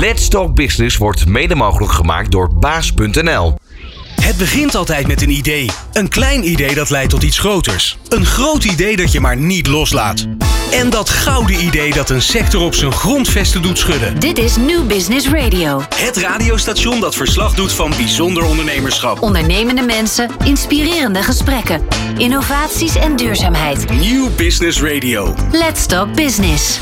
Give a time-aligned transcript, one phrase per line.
[0.00, 3.54] Let's Talk Business wordt mede mogelijk gemaakt door baas.nl.
[4.20, 5.70] Het begint altijd met een idee.
[5.92, 7.98] Een klein idee dat leidt tot iets groters.
[8.08, 10.26] Een groot idee dat je maar niet loslaat.
[10.72, 14.20] En dat gouden idee dat een sector op zijn grondvesten doet schudden.
[14.20, 15.82] Dit is New Business Radio.
[15.94, 19.22] Het radiostation dat verslag doet van bijzonder ondernemerschap.
[19.22, 21.82] Ondernemende mensen, inspirerende gesprekken,
[22.18, 23.90] innovaties en duurzaamheid.
[23.90, 25.34] New Business Radio.
[25.52, 26.78] Let's Talk Business.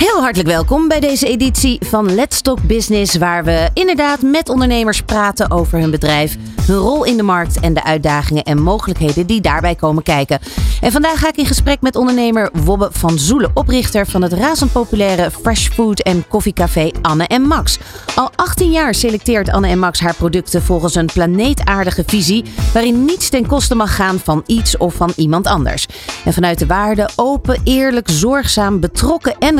[0.00, 5.02] Heel hartelijk welkom bij deze editie van Let's Talk Business, waar we inderdaad met ondernemers
[5.02, 9.40] praten over hun bedrijf, hun rol in de markt en de uitdagingen en mogelijkheden die
[9.40, 10.38] daarbij komen kijken.
[10.80, 14.72] En vandaag ga ik in gesprek met ondernemer Wobbe van Zoelen, oprichter van het razend
[14.72, 17.78] populaire Fresh Food en koffiecafé Anne en Max.
[18.14, 23.28] Al 18 jaar selecteert Anne en Max haar producten volgens een planeetaardige visie, waarin niets
[23.28, 25.86] ten koste mag gaan van iets of van iemand anders.
[26.24, 29.58] En vanuit de waarde open, eerlijk, zorgzaam, betrokken en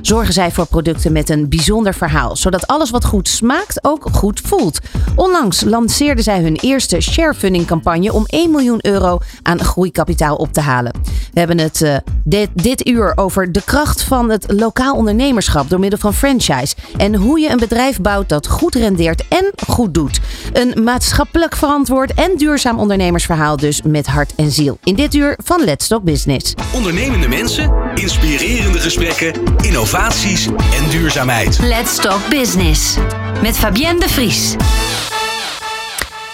[0.00, 4.40] zorgen zij voor producten met een bijzonder verhaal, zodat alles wat goed smaakt ook goed
[4.44, 4.78] voelt.
[5.16, 10.60] Onlangs lanceerden zij hun eerste sharefunding campagne om 1 miljoen euro aan groeikapitaal op te
[10.60, 10.92] halen.
[11.32, 15.78] We hebben het eh, dit, dit uur over de kracht van het lokaal ondernemerschap door
[15.78, 20.20] middel van franchise en hoe je een bedrijf bouwt dat goed rendeert en goed doet.
[20.52, 24.78] Een maatschappelijk verantwoord en duurzaam ondernemersverhaal dus met hart en ziel.
[24.84, 26.54] In dit uur van Let's Talk Business.
[26.74, 31.58] Ondernemende mensen, inspirerende gesprekken, innovaties en duurzaamheid.
[31.58, 32.96] Let's Talk Business.
[33.42, 34.52] Met Fabienne de Vries.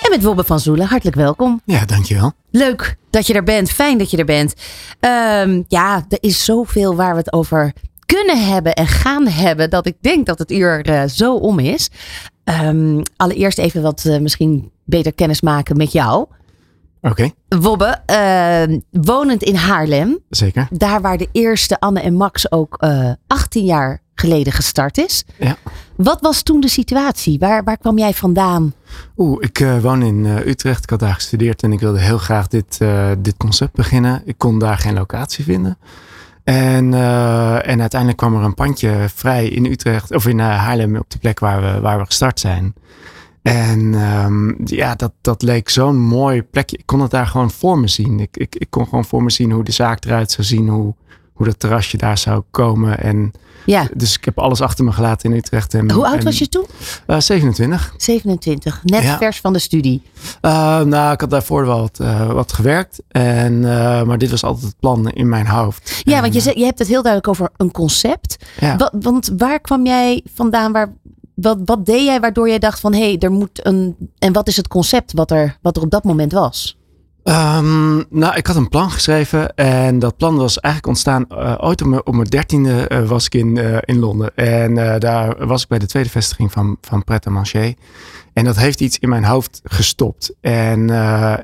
[0.03, 1.61] En met Wobbe van Zoelen, hartelijk welkom.
[1.64, 2.33] Ja, dankjewel.
[2.50, 3.70] Leuk dat je er bent.
[3.70, 4.55] Fijn dat je er bent.
[5.00, 7.73] Ehm, ja, er is zoveel waar we het over
[8.06, 9.70] kunnen hebben en gaan hebben.
[9.70, 11.91] Dat ik denk dat het uur eh, zo om is.
[12.45, 16.27] Ehm, allereerst even wat eh, misschien beter kennis maken met jou.
[17.10, 20.18] Oké, Wobbe, ehm, wonend in Haarlem.
[20.28, 20.68] zeker.
[20.70, 25.24] Daar waar de eerste Anne en Max ook eh 18 jaar geleden gestart is.
[25.38, 25.56] Ja.
[25.96, 27.38] Wat was toen de situatie?
[27.38, 28.74] Waar, waar kwam jij vandaan?
[29.16, 30.82] Oeh, ik eh, woon in eh, Utrecht.
[30.82, 32.78] Ik had daar gestudeerd en ik wilde heel graag dit,
[33.18, 34.22] dit concept beginnen.
[34.24, 35.78] Ik kon daar geen locatie vinden.
[36.45, 36.95] En,
[37.64, 41.39] en uiteindelijk kwam er een pandje vrij in Utrecht, of in Haarlem, op de plek
[41.39, 42.74] waar we, waar we gestart zijn.
[43.52, 46.77] En ehm, ja, dat, dat leek zo'n mooi plekje.
[46.77, 48.20] Ik kon het daar gewoon voor me zien.
[48.20, 50.95] Ik, ik, ik kon gewoon voor me zien hoe de zaak eruit zou zien, hoe,
[51.33, 52.98] hoe dat terrasje daar zou komen.
[52.98, 53.33] En
[53.64, 53.89] Ja.
[53.95, 55.74] dus ik heb alles achter me gelaten in Utrecht.
[55.74, 56.67] En, Hoe oud en- was je toen?
[57.07, 57.95] Eh, 27.
[57.96, 58.80] 27.
[58.84, 59.17] Net Ja.
[59.18, 60.02] vers van de studie.
[60.42, 63.02] Uh, nou, ik had daarvoor wel wat, eh, wat gewerkt.
[63.08, 63.61] En,
[64.07, 66.01] maar dit was altijd het plan in mijn hoofd.
[66.05, 68.36] Ja, En, want je, eh, je hebt het heel duidelijk over een concept.
[68.61, 68.90] ja.
[69.01, 70.73] Want waar kwam jij vandaan?
[70.73, 70.92] Waar,
[71.36, 73.97] wat, wat deed jij waardoor jij dacht van hé, hey, er moet een.
[74.19, 76.79] En wat is het concept wat er, wat er op dat moment was?
[77.27, 79.55] Ehm, nou, ik had een plan geschreven.
[79.55, 81.25] En dat plan was eigenlijk ontstaan.
[81.29, 84.35] eh, ooit op mijn, dertiende eh, was ik in, eh, in Londen.
[84.35, 87.75] En daar was ik bij de tweede vestiging van, van Pret Manger.
[88.33, 90.35] En dat heeft iets in mijn hoofd gestopt.
[90.41, 90.91] En,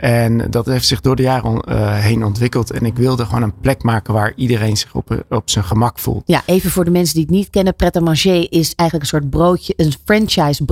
[0.01, 2.71] en dat heeft zich door de jaren heen ontwikkeld.
[2.71, 6.23] En ik wilde gewoon een plek maken waar iedereen zich op, op zijn gemak voelt.
[6.27, 7.77] Ja, even voor de mensen die het niet kennen.
[7.77, 10.65] Pret manger is eigenlijk een soort broodje, een franchise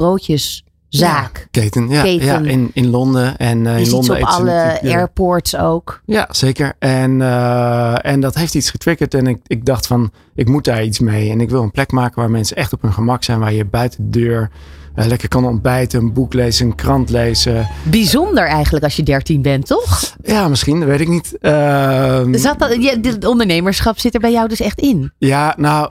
[0.91, 1.49] broodjeszaak.
[1.51, 2.27] Keten, ja, Keten.
[2.27, 3.37] ja in, in Londen.
[3.37, 6.01] En Je in Londen op alle airports ook.
[6.05, 6.73] Ja, zeker.
[6.79, 9.15] En, eh, en dat heeft iets getriggerd.
[9.15, 11.31] En ik, ik dacht van, ik moet daar iets mee.
[11.31, 13.39] En ik wil een plek maken waar mensen echt op hun gemak zijn.
[13.39, 14.51] Waar je buiten de deur
[14.95, 17.69] eh, lekker kan ontbijten, een boek lezen, een krant lezen.
[17.83, 20.15] Bijzonder eigenlijk als je 13 bent, toch?
[20.23, 21.39] Ja, misschien, dat weet ik niet.
[21.41, 25.13] Ehm, Zat dat, dit ondernemerschap zit er bij jou dus echt in.
[25.19, 25.91] Ja, nou,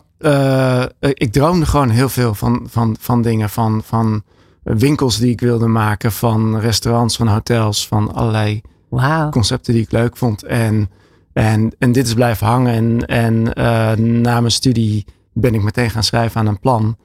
[0.99, 3.49] ik droomde gewoon heel veel van, van, van dingen.
[3.49, 4.23] Van, van
[4.63, 9.29] winkels die ik wilde maken, van restaurants, van hotels, van allerlei Wauw.
[9.29, 10.43] concepten die ik leuk vond.
[10.43, 10.89] En,
[11.33, 12.73] en, en dit is blijven hangen.
[12.73, 16.97] En, en eh, na mijn studie ben ik meteen gaan schrijven aan een plan.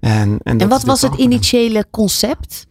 [0.00, 2.66] En, en, En wat was het initiële concept?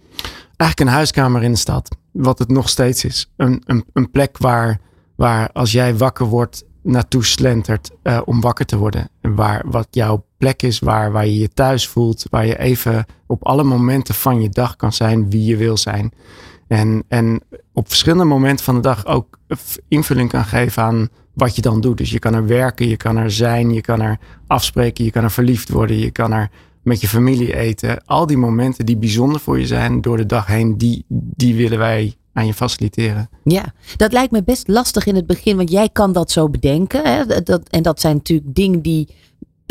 [0.55, 1.95] Eigenlijk een huiskamer in de stad.
[2.11, 3.31] Wat het nog steeds is.
[3.37, 4.79] Een, een, een plek waar,
[5.15, 9.09] waar als jij wakker wordt naartoe slentert eh, om wakker te worden.
[9.21, 12.25] En waar wat jouw plek is, waar, waar je je thuis voelt.
[12.29, 16.11] Waar je even op alle momenten van je dag kan zijn wie je wil zijn.
[16.67, 17.41] En, en
[17.73, 19.39] op verschillende momenten van de dag ook
[19.87, 21.97] invulling kan geven aan wat je dan doet.
[21.97, 25.23] Dus je kan er werken, je kan er zijn, je kan er afspreken, je kan
[25.23, 26.49] er verliefd worden, je kan er
[26.81, 28.05] met je familie eten.
[28.05, 31.77] Al die momenten die bijzonder voor je zijn door de dag heen, die, die willen
[31.77, 33.29] wij aan je faciliteren.
[33.43, 37.03] Ja, dat lijkt me best lastig in het begin, want jij kan dat zo bedenken.
[37.03, 37.43] Hè?
[37.43, 39.07] Dat, en dat zijn natuurlijk dingen die,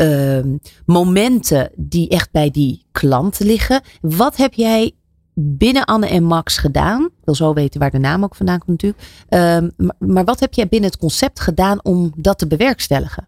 [0.01, 3.81] ehm, momenten die echt bij die klant liggen.
[4.01, 4.91] Wat heb jij
[5.33, 7.03] binnen Anne en Max gedaan?
[7.03, 9.03] Ik wil zo weten waar de naam ook vandaan komt natuurlijk.
[9.29, 13.27] Ehm, maar, maar wat heb jij binnen het concept gedaan om dat te bewerkstelligen?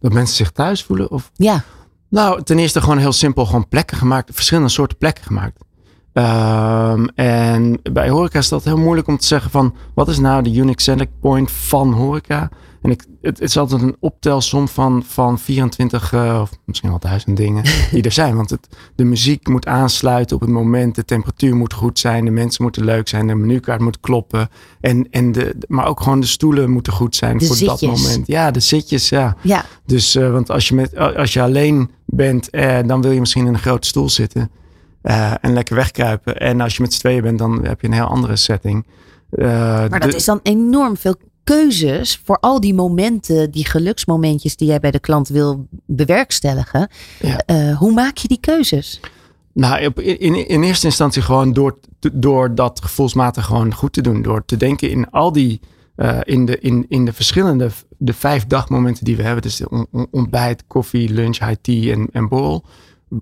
[0.00, 1.10] Dat mensen zich thuis voelen?
[1.10, 1.64] Of, Ja,
[2.08, 5.64] Nou, ten eerste gewoon heel simpel, gewoon plekken gemaakt, verschillende soorten plekken gemaakt.
[6.12, 10.42] Ehm, en bij horeca is dat heel moeilijk om te zeggen van wat is nou
[10.42, 12.50] de unique selling point van horeca?
[12.82, 17.36] En ik, het, is altijd een optelsom van, van 24 uh, of misschien wel duizend
[17.36, 18.36] dingen die er zijn.
[18.36, 22.30] Want het, de muziek moet aansluiten op het moment, de temperatuur moet goed zijn, de
[22.30, 24.48] mensen moeten leuk zijn, de menukaart moet kloppen.
[24.80, 27.80] En, en de, maar ook gewoon de stoelen moeten goed zijn de voor zitjes.
[27.80, 28.26] dat moment.
[28.26, 29.36] Ja, de zitjes, ja.
[29.42, 33.20] Ja, Dus, uh, want als je, met, als je alleen bent, eh, dan wil je
[33.20, 34.50] misschien in een grote stoel zitten.
[35.02, 36.40] Uh, en lekker wegkruipen.
[36.40, 38.86] En als je met z'n tweeën bent, dan heb je een heel andere setting.
[39.30, 44.56] Uh, maar dat de- is dan enorm veel keuzes voor al die momenten, die geluksmomentjes
[44.56, 46.88] die jij bij de klant wil bewerkstelligen.
[47.20, 47.38] Ja.
[47.46, 49.00] Eh, hoe maak je die keuzes?
[49.52, 51.78] Nou, in, in, eerste instantie gewoon door,
[52.12, 54.22] door dat gevoelsmatig gewoon goed te doen.
[54.22, 55.60] Door te denken in al die,
[55.96, 59.42] eh, in, de, in, in de verschillende, de vijf dagmomenten die we hebben.
[59.42, 59.62] Dus
[60.10, 62.64] ontbijt, koffie, lunch, high tea en, en borrel.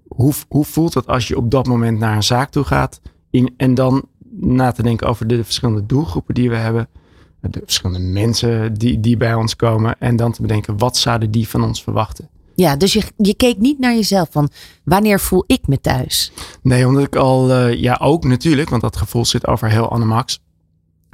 [0.08, 3.00] Hoe, hoe voelt het als je op dat moment naar een zaak toe gaat?
[3.30, 4.04] In, en dan
[4.40, 6.88] na te denken over de verschillende doelgroepen die we hebben.
[7.40, 9.96] De verschillende mensen die, die bij ons komen.
[9.98, 12.28] En dan te bedenken, wat zouden die van ons verwachten?
[12.58, 14.50] Ja, dus je, je keek niet naar jezelf van
[14.84, 16.32] wanneer voel ik me thuis?
[16.62, 20.40] Nee, omdat ik al, eh, ja ook natuurlijk, want dat gevoel zit over heel Annemax.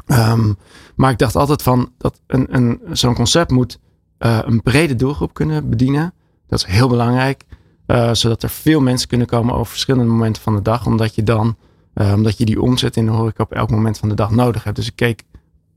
[0.07, 0.53] Ehm,
[0.97, 3.79] maar ik dacht altijd van dat een, een, zo'n concept moet
[4.19, 6.15] eh, een brede doelgroep kunnen bedienen.
[6.47, 7.45] Dat is heel belangrijk,
[7.87, 10.87] eh, zodat er veel mensen kunnen komen over verschillende momenten van de dag.
[10.87, 11.57] Omdat je dan,
[11.95, 14.77] omdat je die omzet in de horeca op elk moment van de dag nodig hebt.
[14.77, 15.23] Dus ik keek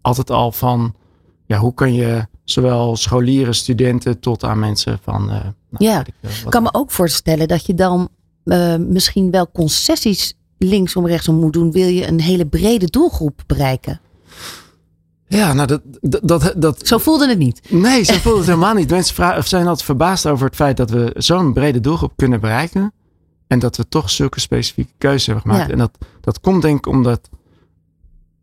[0.07, 0.95] altijd al van,
[1.45, 5.21] ja, hoe kan je zowel scholieren, studenten tot aan mensen van...
[5.31, 5.39] eh,
[5.69, 8.09] nou, Ja, ik kan me ook voorstellen dat je dan
[8.43, 11.71] eh, misschien wel concessies linksom rechtsom moet doen.
[11.71, 13.99] Wil je een hele brede doelgroep bereiken?
[15.27, 17.61] Ja, nou dat, dat, dat, Zo voelde het niet.
[17.69, 18.89] Nee, zo voelt het helemaal niet.
[18.89, 22.39] Mensen vragen, of zijn altijd verbaasd over het feit dat we zo'n brede doelgroep kunnen
[22.39, 22.93] bereiken.
[23.47, 25.65] En dat we toch zulke specifieke keuzes hebben gemaakt.
[25.65, 25.71] Ja.
[25.71, 27.29] En dat, dat komt denk ik omdat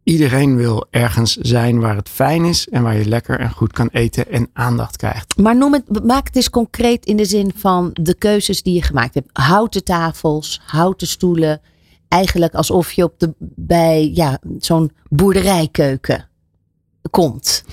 [0.04, 2.68] iedereen wil ergens zijn waar het fijn is.
[2.68, 5.36] En waar je lekker en goed kan eten en aandacht krijgt.
[5.36, 8.82] Maar noem het, maak het eens concreet in de zin van de keuzes die je
[8.82, 9.28] gemaakt hebt.
[9.32, 11.60] Houten tafels, houten stoelen.
[12.08, 16.28] Eigenlijk alsof je op de, bij ja, zo'n boerderijkeuken
[17.10, 17.64] komt.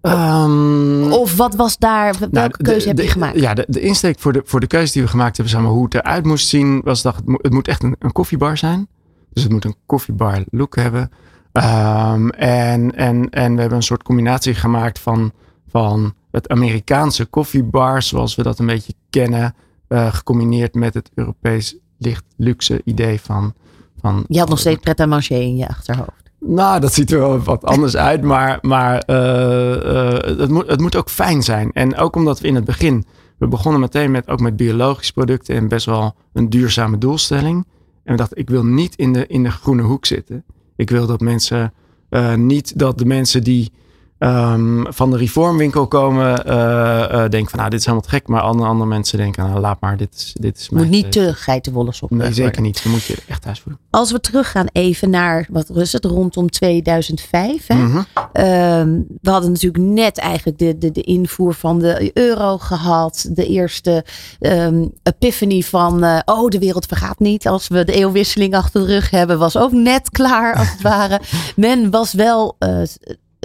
[0.00, 3.40] Ehm, Of wat was daar, welke nou, de- keuze heb de- je gemaakt?
[3.40, 5.72] Ja, de, de insteek voor de, voor de keuze die we gemaakt hebben, zeg maar,
[5.72, 8.88] hoe het eruit moest zien, was dat het, het moet echt een, een koffiebar zijn.
[9.32, 11.10] Dus het moet een koffiebar look hebben.
[11.58, 15.32] Ehm, en, en, en we hebben een soort combinatie gemaakt van,
[15.68, 19.54] van het Amerikaanse koffiebar, zoals we dat een beetje kennen,
[19.88, 23.54] eh, gecombineerd met het Europees licht luxe idee van.
[24.00, 26.30] van Je had nog steeds pret-à-manger in je achterhoofd.
[26.40, 30.80] nou, dat ziet er wel wat anders uit, maar, maar eh, eh, het, moet, het
[30.80, 31.72] moet ook fijn zijn.
[31.72, 33.04] En ook omdat we in het begin,
[33.38, 37.66] we begonnen meteen met ook met biologische producten en best wel een duurzame doelstelling.
[38.04, 40.44] En we dachten, ik wil niet in de, in de groene hoek zitten.
[40.78, 41.72] Ik wil dat mensen,
[42.08, 43.72] eh, niet dat de mensen die
[44.18, 48.28] ehm, van de reformwinkel komen, eh, denken van, nou, dit is helemaal gek.
[48.28, 51.34] Maar andere, andere mensen denken, nou, laat maar, dit is, dit is moet niet te
[51.34, 52.82] geitenwolle sokken Nee, zeker niet.
[52.82, 53.80] Dan moet je echt thuis voelen.
[53.90, 57.66] Als we teruggaan even naar, wat was het, rondom 2005.
[57.66, 57.74] Hè?
[57.74, 58.02] Mhm.
[58.32, 63.28] Ehm, we hadden natuurlijk net eigenlijk de, de, de invoer van de euro gehad.
[63.30, 64.04] De eerste
[64.40, 67.46] ehm, epiphany van, eh, oh de wereld vergaat niet.
[67.46, 71.20] Als we de eeuwwisseling achter de rug hebben, was ook net klaar als het ware.
[71.56, 72.56] Men was wel,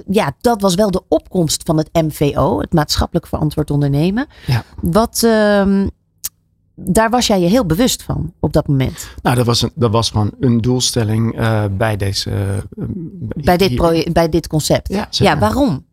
[0.09, 2.59] ja dat was wel de opkomst van het MVO.
[2.59, 4.27] Het maatschappelijk verantwoord ondernemen.
[4.47, 4.63] Ja.
[4.81, 5.87] Wat, ehm,
[6.75, 9.07] daar was jij je heel bewust van op dat moment.
[9.21, 12.29] Nou, dat was, een, dat was gewoon een doelstelling eh, bij deze.
[12.29, 12.85] eh,
[13.43, 14.87] Bij dit, bij dit concept.
[14.93, 15.85] Ja, ja waarom?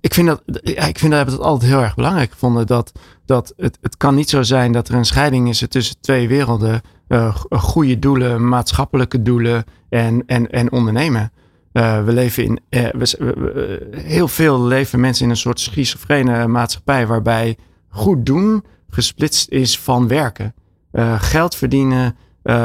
[0.00, 2.66] Ik vind dat, ja, ik vind dat we het altijd heel erg belangrijk gevonden.
[2.66, 2.92] Dat,
[3.26, 6.80] dat het, het kan niet zo zijn dat er een scheiding is tussen twee werelden.
[7.08, 11.32] eh, goede doelen, maatschappelijke doelen en, en, en ondernemen.
[11.72, 13.34] Eh, we leven in, eh, we, we-
[13.90, 17.06] we- heel veel leven mensen in een soort schizofrene maatschappij.
[17.06, 17.56] Waarbij
[17.88, 20.54] goed doen gesplitst is van werken.
[20.92, 22.16] Eh, geld verdienen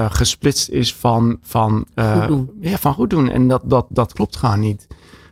[0.10, 2.50] gesplitst is van, van, Goed doen.
[2.60, 3.30] Ja, van goed doen.
[3.30, 4.88] En dat, dat, dat klopt gewoon niet.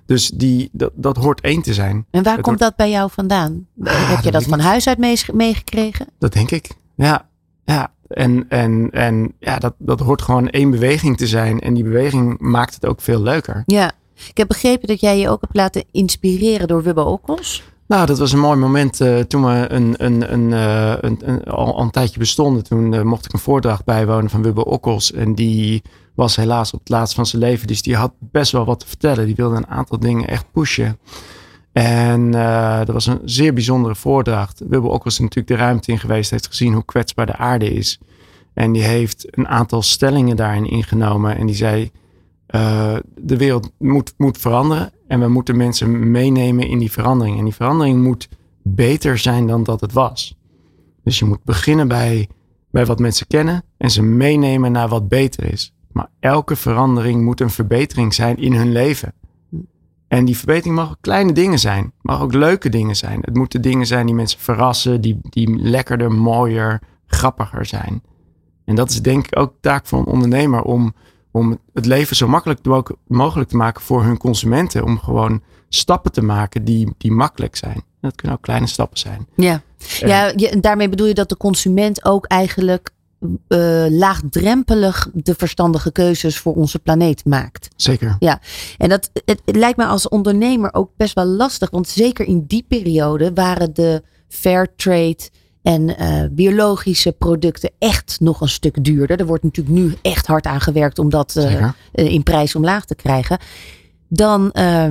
[0.06, 2.06] Dus die, dat, dat hoort één te zijn.
[2.12, 3.68] En waar komt dat bij jou vandaan?
[3.84, 4.98] Ah, Heb je dat van huis uit
[5.34, 6.08] meegekregen?
[6.20, 6.70] Dat denk ik.
[6.96, 7.28] Ja,
[7.66, 7.92] ja.
[8.14, 11.60] En, en, en ja, dat, dat hoort gewoon één beweging te zijn.
[11.60, 13.64] En die beweging maakt het ook veel leuker.
[13.66, 13.92] Ja.
[14.30, 17.64] Ik heb begrepen dat jij je ook hebt laten inspireren door Wubbe Okkels.
[17.88, 21.44] Nou, dat was een mooi moment eh, toen we een, een, een, eh, een, een-
[21.44, 22.64] al, een tijdje bestonden.
[22.64, 25.12] Toen eh, mocht ik een voordracht bijwonen van Wubbe Okkels.
[25.12, 25.82] En die
[26.16, 27.68] was helaas op het laatst van zijn leven.
[27.68, 29.26] Dus die had best wel wat te vertellen.
[29.26, 31.00] Die wilde een aantal dingen echt pushen.
[31.74, 34.62] En uh, dat was een zeer bijzondere voordracht.
[34.68, 38.00] Wilbur ook was natuurlijk de ruimte in geweest, heeft gezien hoe kwetsbaar de aarde is.
[38.54, 41.38] En die heeft een aantal stellingen daarin ingenomen.
[41.38, 41.92] En die zei:
[42.56, 44.92] uh, de wereld moet, moet veranderen.
[45.08, 47.38] En we moeten mensen meenemen in die verandering.
[47.38, 48.30] En die verandering moet
[48.62, 50.38] beter zijn dan dat het was.
[51.04, 52.30] Dus je moet beginnen bij,
[52.72, 55.74] bij wat mensen kennen en ze meenemen naar wat beter is.
[55.92, 59.14] Maar elke verandering moet een verbetering zijn in hun leven.
[60.14, 63.20] En die verbetering mag ook kleine dingen zijn, mag ook leuke dingen zijn.
[63.22, 68.04] Het moeten dingen zijn die mensen verrassen, die, die lekkerder, mooier, grappiger zijn.
[68.66, 70.94] En dat is denk ik ook taak van een ondernemer om,
[71.32, 72.60] om het leven zo makkelijk
[73.08, 74.84] mogelijk te maken voor hun consumenten.
[74.84, 77.84] Om gewoon stappen te maken die, die makkelijk zijn.
[78.02, 79.28] Dat kunnen ook kleine stappen zijn.
[79.36, 79.62] Ja,
[80.00, 82.90] ja daarmee bedoel je dat de consument ook eigenlijk
[83.24, 87.68] uh, laagdrempelig de verstandige keuzes voor onze planeet maakt.
[87.76, 88.16] Zeker.
[88.20, 88.42] Ja,
[88.78, 92.66] en dat het, lijkt me als ondernemer ook best wel lastig, want zeker in die
[92.68, 95.30] periode waren de fair trade
[95.62, 99.20] en uh, biologische producten echt nog een stuk duurder.
[99.20, 102.96] Er wordt natuurlijk nu echt hard aan gewerkt om dat uh, in prijs omlaag te
[102.96, 103.38] krijgen.
[104.08, 104.88] Dan, uh,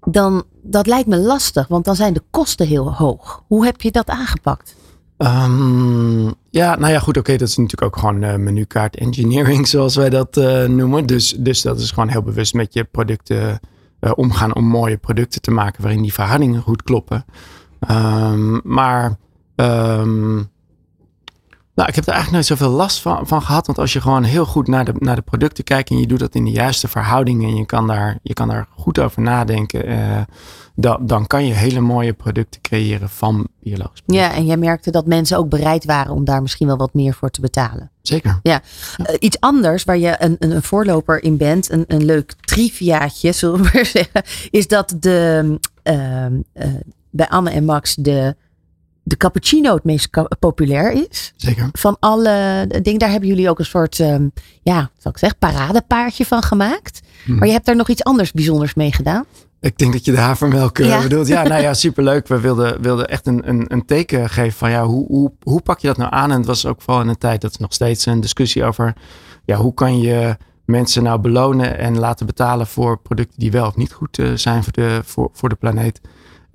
[0.00, 3.42] dan dat lijkt me lastig, want dan zijn de kosten heel hoog.
[3.46, 4.76] Hoe heb je dat aangepakt?
[5.18, 9.96] Um, ja, nou ja, goed, oké, dat is natuurlijk ook gewoon uh, menukaart engineering, zoals
[9.96, 11.06] wij dat uh, noemen.
[11.06, 13.60] Dus, dus dat is gewoon heel bewust met je producten
[14.00, 17.24] uh, omgaan om mooie producten te maken waarin die verhoudingen goed kloppen.
[17.90, 19.16] Um, maar
[19.56, 20.50] um,
[21.76, 23.66] nou, ik heb er eigenlijk nooit zoveel last van, van gehad.
[23.66, 26.18] Want als je gewoon heel goed naar de, naar de producten kijkt en je doet
[26.18, 29.88] dat in de juiste verhoudingen en je kan daar, je kan daar goed over nadenken,
[29.88, 30.20] uh,
[30.74, 35.06] dan, dan kan je hele mooie producten creëren van biologisch Ja, en jij merkte dat
[35.06, 37.90] mensen ook bereid waren om daar misschien wel wat meer voor te betalen.
[38.02, 38.38] Zeker.
[38.42, 38.62] Ja.
[38.98, 43.62] Uh, iets anders waar je een, een, voorloper in bent, een, een leuk triviaatje, zullen
[43.62, 46.26] we maar zeggen, is dat de, uh,
[47.10, 48.36] bij Anne en Max de
[49.06, 50.08] de cappuccino het meest
[50.38, 51.32] populair is.
[51.36, 51.68] Zeker.
[51.72, 54.32] Van alle dingen, daar hebben jullie ook een soort, um,
[54.62, 57.00] ja, zal ik zeggen, paradepaardje van gemaakt.
[57.24, 57.38] Hmm.
[57.38, 59.24] Maar je hebt daar nog iets anders bijzonders mee gedaan.
[59.60, 61.02] Ik denk dat je de havermelk ja.
[61.02, 61.26] bedoelt.
[61.26, 62.28] Ja, nou ja, superleuk.
[62.28, 65.78] We wilden, wilden echt een, een, een teken geven van ja, hoe, hoe, hoe pak
[65.78, 66.30] je dat nou aan?
[66.30, 68.94] En het was ook vooral in een tijd dat er nog steeds een discussie over,
[69.44, 73.76] ja, hoe kan je mensen nou belonen en laten betalen voor producten die wel of
[73.76, 76.00] niet goed uh, zijn voor de, voor, voor de planeet.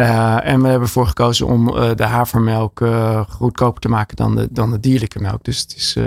[0.01, 4.35] Uh, en we hebben ervoor gekozen om uh, de havermelk uh, goedkoper te maken dan
[4.35, 5.43] de, dan de dierlijke melk.
[5.43, 5.97] Dus het is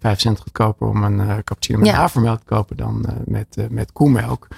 [0.00, 1.94] vijf cent goedkoper om een cappuccino met ja.
[1.94, 4.48] havermelk te kopen dan met, met koemelk.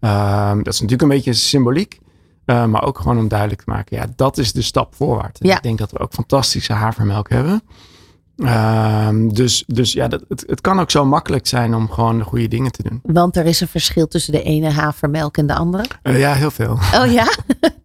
[0.00, 2.00] Ehm, dat is natuurlijk een beetje symboliek.
[2.44, 5.40] maar ook gewoon om duidelijk te maken, ja, dat is de stap voorwaarts.
[5.42, 5.56] Ja.
[5.56, 7.62] Ik denk dat we ook fantastische havermelk hebben.
[8.44, 12.24] Ehm, dus, dus ja, dat, het, het kan ook zo makkelijk zijn om gewoon de
[12.24, 13.00] goede dingen te doen.
[13.02, 15.84] Want er is een verschil tussen de ene havermelk en de andere?
[16.02, 16.78] ja, heel veel.
[16.94, 17.32] Oh ja?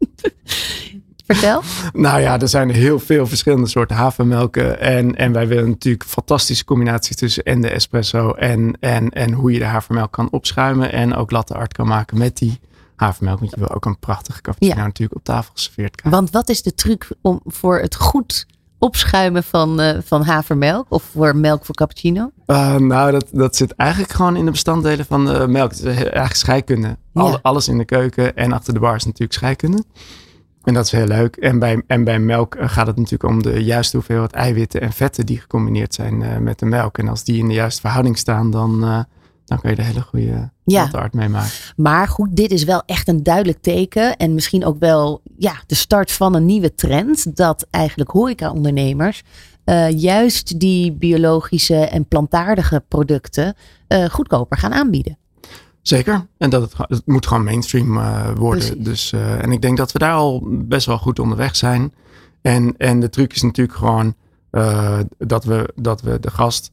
[1.25, 1.61] Vertel.
[1.93, 4.79] Nou ja, er zijn heel veel verschillende soorten havermelken.
[4.79, 9.51] En, en wij willen natuurlijk fantastische combinaties tussen en de espresso en, en, en hoe
[9.51, 10.91] je de havermelk kan opschuimen.
[10.91, 12.59] En ook latte art kan maken met die
[12.95, 13.39] havermelk.
[13.39, 14.85] Want je wil ook een prachtige cappuccino ja.
[14.85, 16.19] natuurlijk op tafel geserveerd krijgen.
[16.21, 18.45] Want wat is de truc om voor het goed
[18.79, 22.31] opschuimen van, uh, van havermelk of voor melk voor cappuccino?
[22.47, 25.71] Uh, nou, dat, dat zit eigenlijk gewoon in de bestanddelen van de melk.
[25.71, 26.97] Het is eigenlijk scheikunde.
[27.13, 27.39] Ja.
[27.41, 29.83] alles in de keuken en achter de bar is natuurlijk scheikunde.
[30.65, 31.35] En dat is heel leuk.
[31.35, 34.91] En bij, en bij melk eh, gaat het natuurlijk om de juiste hoeveelheid eiwitten en
[34.91, 36.97] vetten die gecombineerd zijn uh, met de melk.
[36.97, 38.99] En als die in de juiste verhouding staan, dan, uh,
[39.45, 40.89] dan kan je er hele goede ja.
[40.91, 41.51] art mee maken.
[41.75, 44.17] Maar goed, dit is wel echt een duidelijk teken.
[44.17, 47.35] En misschien ook wel ja, de start van een nieuwe trend.
[47.35, 49.23] Dat eigenlijk horeca-ondernemers
[49.95, 53.55] juist die biologische en plantaardige producten
[54.09, 55.17] goedkoper gaan aanbieden.
[55.87, 56.27] Zeker.
[56.37, 58.83] En dat het, het moet gewoon mainstream uh, worden.
[58.83, 61.93] Dus, uh, en ik denk dat we daar al best wel goed onderweg zijn.
[62.41, 64.15] En, en de truc is natuurlijk gewoon
[64.51, 66.71] uh, dat, we, dat we de gast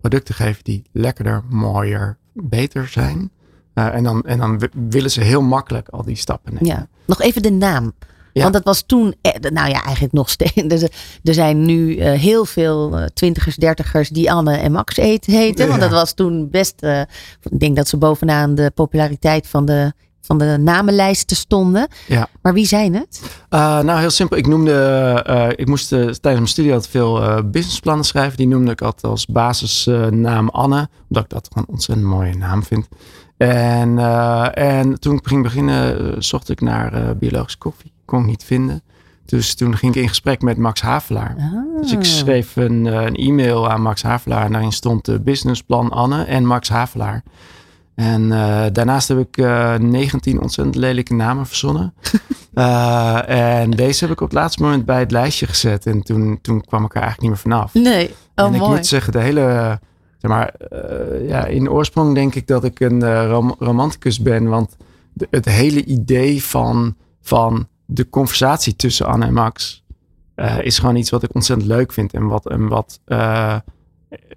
[0.00, 3.30] producten geven die lekkerder, mooier, beter zijn.
[3.74, 6.68] en, dan, en dan willen ze heel makkelijk al die stappen nemen.
[6.68, 6.88] Ja.
[7.06, 7.92] Nog even de naam.
[8.32, 10.48] Want dat was toen, nou ja, eigenlijk nog steeds.
[11.24, 15.68] Er zijn nu uh, heel veel uh, twintigers, dertigers die Anne en Max eten, heten.
[15.68, 17.00] Want dat was toen best, uh,
[17.50, 21.88] ik denk dat ze bovenaan de populariteit van de, van de namenlijsten stonden.
[22.06, 22.28] Ja.
[22.42, 23.20] Maar wie zijn het?
[23.50, 24.36] nou, heel simpel.
[24.36, 28.36] Ik noemde, ik moest tijdens mijn studie altijd veel businessplannen schrijven.
[28.36, 30.88] Die noemde ik altijd als basisnaam Anne.
[31.08, 32.88] Omdat ik dat gewoon een ontzettend mooie naam vind.
[33.36, 33.98] En,
[34.54, 38.82] en toen ik ging beginnen, zocht ik naar biologische koffie kon ik niet vinden.
[39.24, 41.36] Dus toen ging ik in gesprek met Max Havelaar.
[41.38, 41.80] Ah.
[41.80, 44.44] Dus ik schreef een, eh, een, e-mail aan Max Havelaar.
[44.44, 47.22] En daarin stond de businessplan Anne en Max Havelaar.
[47.94, 51.94] En eh, daarnaast heb ik uh, 19 ontzettend lelijke namen verzonnen.
[52.54, 53.28] uh,
[53.60, 55.86] en deze heb ik op het laatste moment bij het lijstje gezet.
[55.86, 57.74] En toen, toen kwam ik er eigenlijk niet meer vanaf.
[57.74, 58.76] Nee, oh, en ik mooi.
[58.76, 59.78] moet zeggen, de hele...
[60.18, 60.54] Zeg maar,
[61.26, 64.48] ja, in oorsprong denk ik dat ik een rom romanticus ben.
[64.48, 64.76] Want
[65.12, 69.84] de, het hele idee van, van de conversatie tussen Anne en Max...
[70.60, 72.12] is gewoon iets wat ik ontzettend leuk vind.
[72.12, 72.48] En wat...
[72.48, 73.00] En wat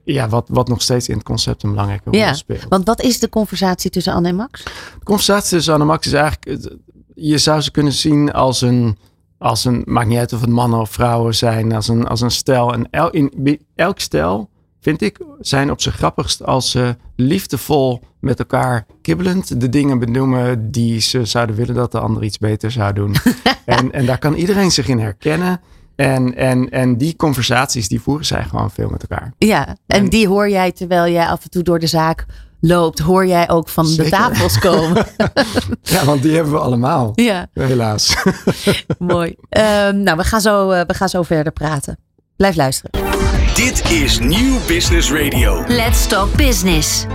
[0.03, 2.65] ja, wat, wat nog steeds in het concept een belangrijke rol ja, speelt.
[2.69, 4.63] Want wat is de conversatie tussen Anne en Max?
[4.63, 6.69] De conversatie tussen Anne en Max is eigenlijk...
[7.15, 8.97] Je zou ze kunnen zien als een...
[9.37, 11.73] Als een maakt niet uit of het mannen of vrouwen zijn.
[11.73, 12.73] Als een, als een stijl.
[12.73, 14.49] En el, in elk stijl,
[14.83, 16.45] vind ik, zijn op zijn grappigst...
[16.45, 20.71] als ze liefdevol met elkaar kibbelend de dingen benoemen...
[20.71, 23.15] die ze zouden willen dat de ander iets beter zou doen.
[23.65, 25.61] en, en daar kan iedereen zich in herkennen...
[25.95, 29.33] En, en, en die conversaties, die voeren zij gewoon veel met elkaar.
[29.37, 32.25] Ja, en, en die hoor jij terwijl jij af en toe door de zaak
[32.59, 34.03] loopt, hoor jij ook van Zeker.
[34.03, 35.05] de tafels komen.
[35.81, 37.11] ja, want die hebben we allemaal.
[37.15, 37.47] Ja.
[37.53, 38.15] Helaas.
[38.97, 39.35] Mooi.
[39.49, 41.97] Um, nou, we gaan, zo, uh, we gaan zo verder praten.
[42.35, 43.22] Blijf luisteren.
[43.53, 45.63] Dit is Nieuw Business Radio.
[45.67, 47.05] Let's Talk Business.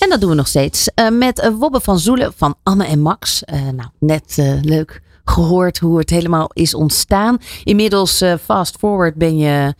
[0.00, 0.90] En dat doen we nog steeds.
[0.94, 3.42] Uh, met uh, Wobbe van Zoelen van Anne en Max.
[3.46, 7.38] nou, net leuk gehoord hoe het helemaal is ontstaan.
[7.64, 9.74] Inmiddels, fast forward, ben je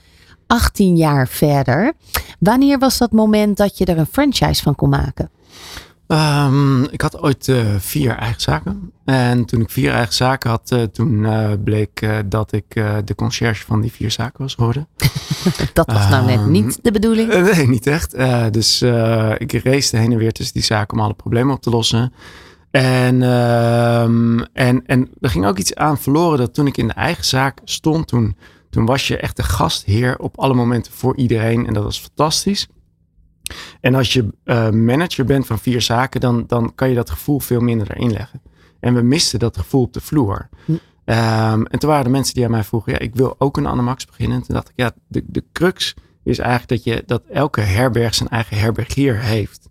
[0.47, 1.93] 18 jaar verder.
[2.39, 5.31] Wanneer was dat moment dat je er een franchise van kon maken?
[6.09, 8.93] Um, ik had ooit uh, vier eigen zaken.
[9.05, 12.65] En toen ik vier eigen zaken had, uh, toen uh, bleek dat ik
[13.05, 14.89] de conciërge van die vier zaken was geworden.
[15.73, 17.33] dat was nou net niet de bedoeling?
[17.55, 18.17] nee, niet echt.
[18.53, 18.83] dus
[19.39, 22.13] ik race heen en weer tussen die zaken om alle problemen op te lossen.
[22.71, 26.93] En, um, en, en er ging ook iets aan verloren dat toen ik in de
[26.93, 28.37] eigen zaak stond, toen,
[28.71, 31.67] toen was je echt de gastheer op alle momenten voor iedereen.
[31.67, 32.69] En dat was fantastisch.
[33.81, 37.39] En als je uh, manager bent van vier zaken, dan, dan kan je dat gevoel
[37.39, 38.43] veel minder erin leggen.
[38.81, 40.49] En we misten dat gevoel op de vloer.
[40.65, 40.73] Hm.
[40.73, 43.67] Um, en toen waren er mensen die aan mij vroegen, ja, ik wil ook een
[43.67, 44.37] Anamax beginnen.
[44.37, 48.15] En toen dacht ik, ja, de, de crux is eigenlijk dat, je, dat elke herberg
[48.15, 49.69] zijn eigen herbergier heeft.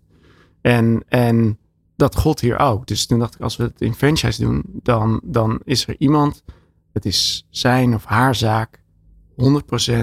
[0.60, 1.58] En, en
[1.96, 2.86] dat gold hier ook.
[2.86, 6.44] Dus toen dacht ik, als we het in franchise doen, dan, dan is er iemand,
[6.92, 8.82] het is zijn of haar zaak,
[9.30, 9.96] 100%,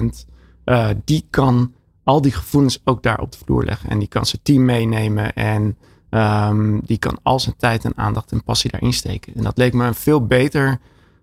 [0.64, 3.90] uh, die kan al die gevoelens ook daar op de vloer leggen.
[3.90, 5.76] En die kan zijn team meenemen en
[6.10, 9.34] um, die kan al zijn tijd en aandacht en passie daarin steken.
[9.34, 10.80] En dat leek me een veel beter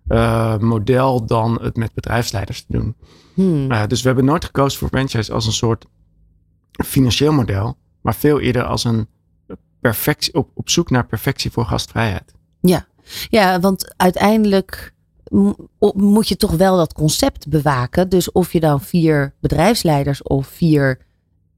[0.07, 2.95] uh, model dan het met bedrijfsleiders te doen.
[3.33, 3.71] Hmm.
[3.71, 5.85] Uh, dus we hebben nooit gekozen voor franchise als een soort
[6.85, 9.07] financieel model, maar veel eerder als een
[9.79, 12.33] perfectie, op, op zoek naar perfectie voor gastvrijheid.
[12.61, 12.87] Ja,
[13.29, 14.93] ja want uiteindelijk
[15.93, 18.09] moet je toch wel dat concept bewaken.
[18.09, 20.99] Dus of je dan vier bedrijfsleiders of vier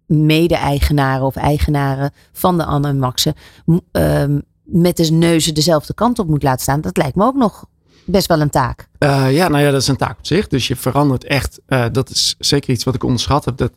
[0.05, 3.33] mede-eigenaren of eigenaren van de Anne en Maxen
[3.91, 7.65] um, met de neuzen dezelfde kant op moet laten staan, dat lijkt me ook nog
[8.05, 8.87] best wel een taak.
[8.99, 10.47] Uh, ja, nou ja, dat is een taak op zich.
[10.47, 11.59] Dus je verandert echt.
[11.67, 13.57] Uh, dat is zeker iets wat ik onderschat heb.
[13.57, 13.71] Dat,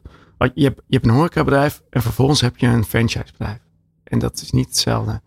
[0.54, 3.58] je, hebt, je hebt een horecabedrijf en vervolgens heb je een franchisebedrijf.
[4.04, 5.20] En dat is niet hetzelfde.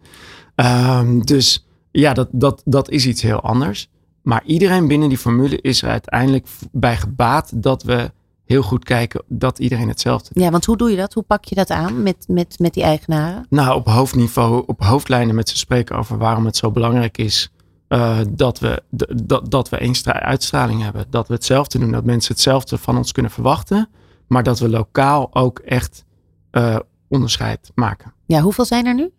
[0.55, 3.89] Um, dus ja, dat, dat, dat is iets heel anders.
[4.21, 8.11] Maar iedereen binnen die formule is er uiteindelijk bij gebaat dat we
[8.45, 10.43] heel goed kijken dat iedereen hetzelfde doet.
[10.43, 11.13] Ja, want hoe doe je dat?
[11.13, 13.45] Hoe pak je dat aan met, met, met die eigenaren?
[13.49, 17.51] Nou, op hoofdniveau, op hoofdlijnen met ze spreken over waarom het zo belangrijk is
[17.89, 18.83] uh, dat, we,
[19.23, 21.05] dat, dat we één uitstraling hebben.
[21.09, 23.89] Dat we hetzelfde doen, dat mensen hetzelfde van ons kunnen verwachten.
[24.27, 26.05] Maar dat we lokaal ook echt
[26.51, 28.13] uh, onderscheid maken.
[28.25, 29.11] Ja, hoeveel zijn er nu?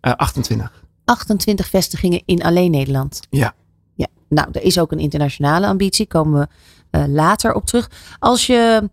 [0.00, 0.84] Uh, 28.
[1.04, 3.20] 28 vestigingen in alleen Nederland.
[3.30, 3.54] Ja.
[3.94, 6.06] Ja, nou, er is ook een internationale ambitie.
[6.06, 7.90] Komen we uh, later op terug.
[8.18, 8.90] Als je,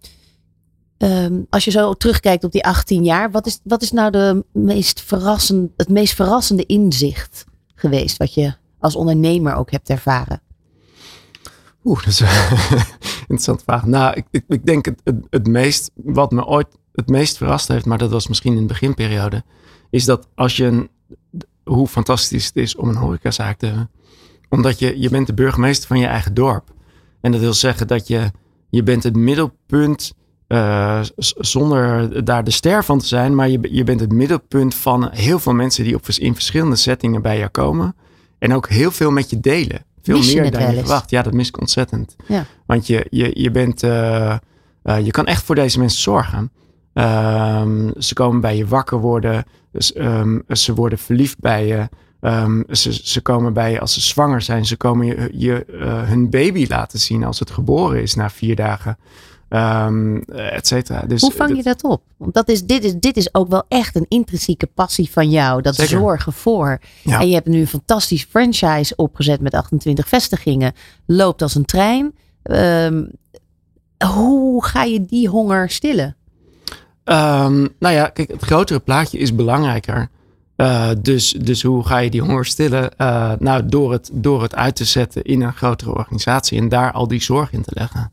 [0.97, 4.45] um, als je zo terugkijkt op die 18 jaar, wat is, wat is nou de
[4.51, 10.41] meest verrassend, het meest verrassende inzicht geweest wat je als ondernemer ook hebt ervaren?
[11.83, 12.27] Oeh, dat is een
[13.19, 13.85] interessante vraag.
[13.85, 17.85] Nou, ik, ik, denk het, het, het meest, wat me ooit het meest verrast heeft,
[17.85, 19.43] maar dat was misschien in de beginperiode,
[19.89, 20.89] is dat als je een,
[21.63, 23.89] hoe fantastisch het is om een horecazaak te hebben.
[24.51, 26.73] Omdat je, je bent de burgemeester van je eigen dorp.
[27.21, 28.31] En dat wil zeggen dat je,
[28.69, 30.13] je bent het middelpunt,
[30.47, 30.99] uh,
[31.37, 35.39] zonder daar de ster van te zijn, maar je, je bent het middelpunt van heel
[35.39, 37.95] veel mensen die op, in verschillende settingen bij jou komen.
[38.39, 39.85] En ook heel veel met je delen.
[40.01, 41.09] Veel mis meer dan je verwacht.
[41.09, 42.15] Ja, dat mis ik ontzettend.
[42.27, 42.45] Ja.
[42.65, 44.37] Want je, je, je bent, uh,
[44.83, 46.51] uh, je kan echt voor deze mensen zorgen.
[46.93, 49.43] Um, ze komen bij je wakker worden.
[49.71, 51.89] Dus, um, ze worden verliefd bij je.
[52.21, 54.65] Um, ze, ze komen bij je als ze zwanger zijn.
[54.65, 58.55] Ze komen je, je uh, hun baby laten zien als het geboren is na vier
[58.55, 58.97] dagen.
[59.49, 61.01] ehm, et cetera.
[61.01, 62.01] Dus, Hoe vang je dat op?
[62.17, 65.61] Want dat is, dit, is, dit is ook wel echt een intrinsieke passie van jou.
[65.61, 65.97] Dat Zeker.
[65.97, 66.79] zorgen voor.
[67.03, 67.19] Ja.
[67.19, 70.73] En je hebt nu een fantastisch franchise opgezet met 28 vestigingen.
[71.05, 72.15] Loopt als een trein.
[72.43, 73.03] Ehm,
[74.05, 76.15] hoe ga je die honger stillen?
[77.03, 80.09] Ehm, nou ja, kijk, het grotere plaatje is belangrijker.
[80.61, 82.97] Eh, dus, dus hoe ga je die honger stillen?
[82.97, 86.91] Eh, nou, door het, door het uit te zetten in een grotere organisatie en daar
[86.91, 88.11] al die zorg in te leggen.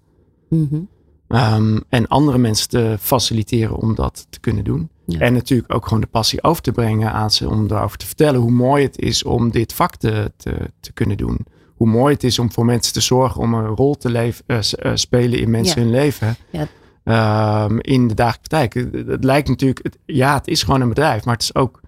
[0.48, 0.80] Mhm.
[1.28, 4.88] Ehm, en andere mensen te faciliteren om dat te kunnen doen.
[5.06, 5.18] Ja.
[5.18, 8.40] En natuurlijk ook gewoon de passie over te brengen aan ze om erover te vertellen
[8.40, 11.46] hoe mooi het is om dit vak te, te, te kunnen doen.
[11.76, 14.90] Hoe mooi het is om voor mensen te zorgen om een rol te leven, eh,
[14.94, 15.82] spelen in mensen Ja.
[15.82, 16.36] hun leven.
[16.50, 16.66] Ja.
[17.04, 18.74] Ehm, in de dagelijkse praktijk.
[18.94, 21.80] Het, het lijkt natuurlijk, het- ja, het is gewoon een bedrijf, maar het is ook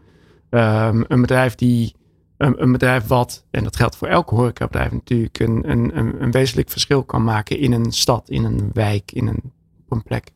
[0.50, 1.94] ehm, een bedrijf die.
[2.36, 6.70] Een, een bedrijf wat, en dat geldt voor elk horecabedrijf natuurlijk, een, een, een, wezenlijk
[6.70, 9.42] verschil kan maken in een stad, in een wijk, in een,
[9.84, 10.30] op een plek.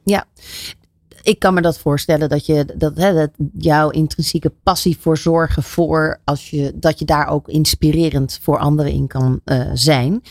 [1.23, 5.63] Ik kan me dat voorstellen dat je dat, hè, dat jouw intrinsieke passie voor zorgen
[5.63, 10.23] voor als je dat je daar ook inspirerend voor anderen in kan eh, zijn.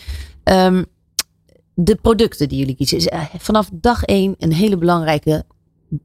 [0.44, 0.84] Ehm,
[1.74, 5.46] de producten die jullie kiezen is eh, vanaf dag één een hele belangrijke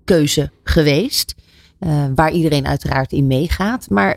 [0.05, 1.35] keuze geweest.
[1.79, 3.91] Eh, waar iedereen uiteraard in meegaat.
[3.91, 4.15] Maar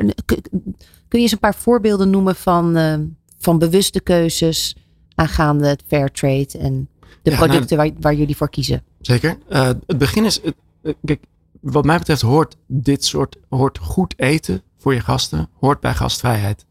[1.08, 2.98] kun je eens een paar voorbeelden noemen van, eh,
[3.40, 4.76] van bewuste keuzes
[5.16, 8.84] aangaande het fair trade en de Ja, nou, producten waar, waar jullie voor kiezen?
[9.02, 9.38] Zeker.
[9.50, 10.42] Eh, het begin is,
[11.06, 11.24] kijk,
[11.60, 16.66] wat mij betreft hoort dit soort, hoort goed eten voor je gasten, hoort bij gastvrijheid.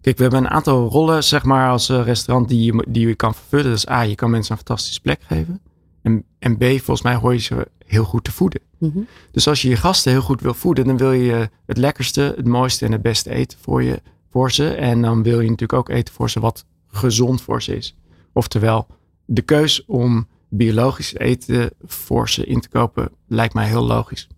[0.00, 3.34] Kijk, we hebben een aantal rollen, zeg maar, als restaurant die je, die je kan
[3.34, 3.70] vervullen.
[3.70, 5.60] Dus A, je kan mensen een fantastische plek geven.
[6.02, 8.60] En, en B, volgens mij hoor je ze heel goed te voeden.
[8.78, 8.98] Mhm.
[9.30, 12.46] Dus als je je gasten heel goed wil voeden, dan wil je het lekkerste, het
[12.46, 14.68] mooiste en het beste eten voor, je, voor ze.
[14.68, 17.96] En dan wil je natuurlijk ook eten voor ze wat gezond voor ze is.
[18.32, 18.86] Oftewel,
[19.24, 24.28] de keus om biologisch eten voor ze in te kopen lijkt mij heel logisch.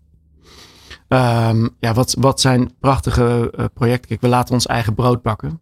[1.07, 4.07] Ehm, ja, wat, wat zijn prachtige eh, projecten?
[4.07, 5.59] Kijk, we laten ons eigen brood bakken.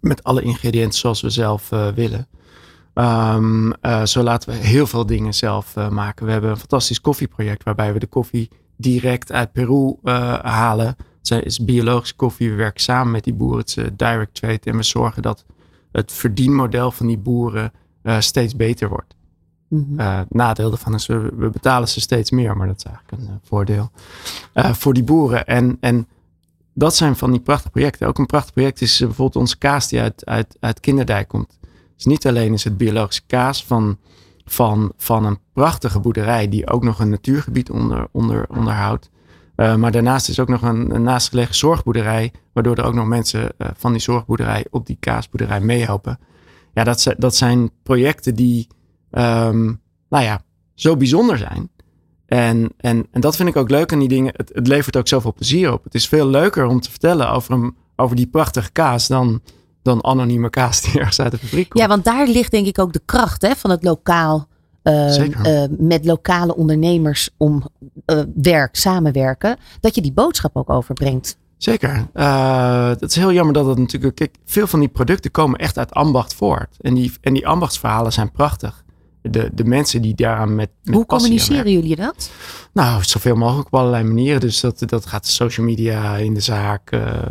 [0.00, 2.28] Met alle ingrediënten zoals we zelf eh, willen.
[2.98, 6.26] Ehm, eh, zo laten we heel veel dingen zelf eh, maken.
[6.26, 10.96] We hebben een fantastisch koffieproject waarbij we de koffie direct uit Peru eh, halen.
[11.22, 12.50] Het is biologische koffie.
[12.50, 13.58] We werken samen met die boeren.
[13.58, 14.60] Het is direct trade.
[14.62, 15.44] En we zorgen dat
[15.92, 17.72] het verdienmodel van die boeren
[18.18, 19.14] steeds beter wordt.
[19.68, 20.00] Mhm.
[20.00, 23.40] Het nadeel daarvan is, we, we betalen ze steeds meer, maar dat is eigenlijk een
[23.42, 23.90] voordeel
[24.54, 25.46] voor die boeren.
[25.46, 26.08] En, en
[26.74, 28.08] dat zijn van die prachtige projecten.
[28.08, 31.57] Ook een prachtig project is bijvoorbeeld onze kaas die uit, uit, uit Kinderdijk komt.
[31.98, 33.98] Dus niet alleen is het biologische kaas van,
[34.44, 39.10] van, van een prachtige boerderij die ook nog een natuurgebied onder, onder, onderhoudt.
[39.54, 43.52] Eh, maar daarnaast is ook nog een, een naastgelegen zorgboerderij, waardoor er ook nog mensen
[43.58, 46.18] eh, van die zorgboerderij op die kaasboerderij meehelpen.
[46.74, 48.66] Ja, dat, dat zijn projecten die,
[49.10, 49.64] ehm,
[50.08, 50.42] nou ja,
[50.74, 51.70] zo bijzonder zijn.
[52.26, 54.32] En, en, en dat vind ik ook leuk aan die dingen.
[54.36, 55.84] Het, het levert ook zoveel plezier op.
[55.84, 59.40] Het is veel leuker om te vertellen over, een, over die prachtige kaas dan,
[59.88, 61.82] dan anonieme kaas die ergens uit de fabriek komt.
[61.82, 64.46] Ja, want daar ligt denk ik ook de kracht hè, van het lokaal.
[64.82, 67.62] eh, met lokale ondernemers om
[68.04, 69.56] eh, werk, samenwerken.
[69.80, 71.36] Dat je die boodschap ook overbrengt.
[71.56, 72.06] Zeker.
[73.00, 74.14] Het is heel jammer dat het natuurlijk.
[74.14, 76.76] Kijk, veel van die producten komen echt uit ambacht voort.
[76.80, 78.84] En die, en die ambachtsverhalen zijn prachtig.
[79.30, 80.70] De, de mensen die daaraan met.
[80.82, 82.30] met Hoe communiceren jullie dat?
[82.72, 84.40] Nou, zoveel mogelijk op allerlei manieren.
[84.40, 87.22] Dus dat, dat gaat social media in de zaak, eh,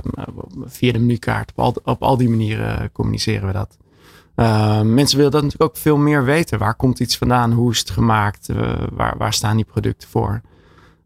[0.65, 1.51] via de menukaart.
[1.55, 3.77] Op al, op al die manieren communiceren we dat.
[4.35, 6.59] Eh, mensen willen dat natuurlijk ook veel meer weten.
[6.59, 7.51] Waar komt iets vandaan?
[7.51, 8.49] Hoe is het gemaakt?
[8.49, 10.41] Eh, waar, waar staan die producten voor?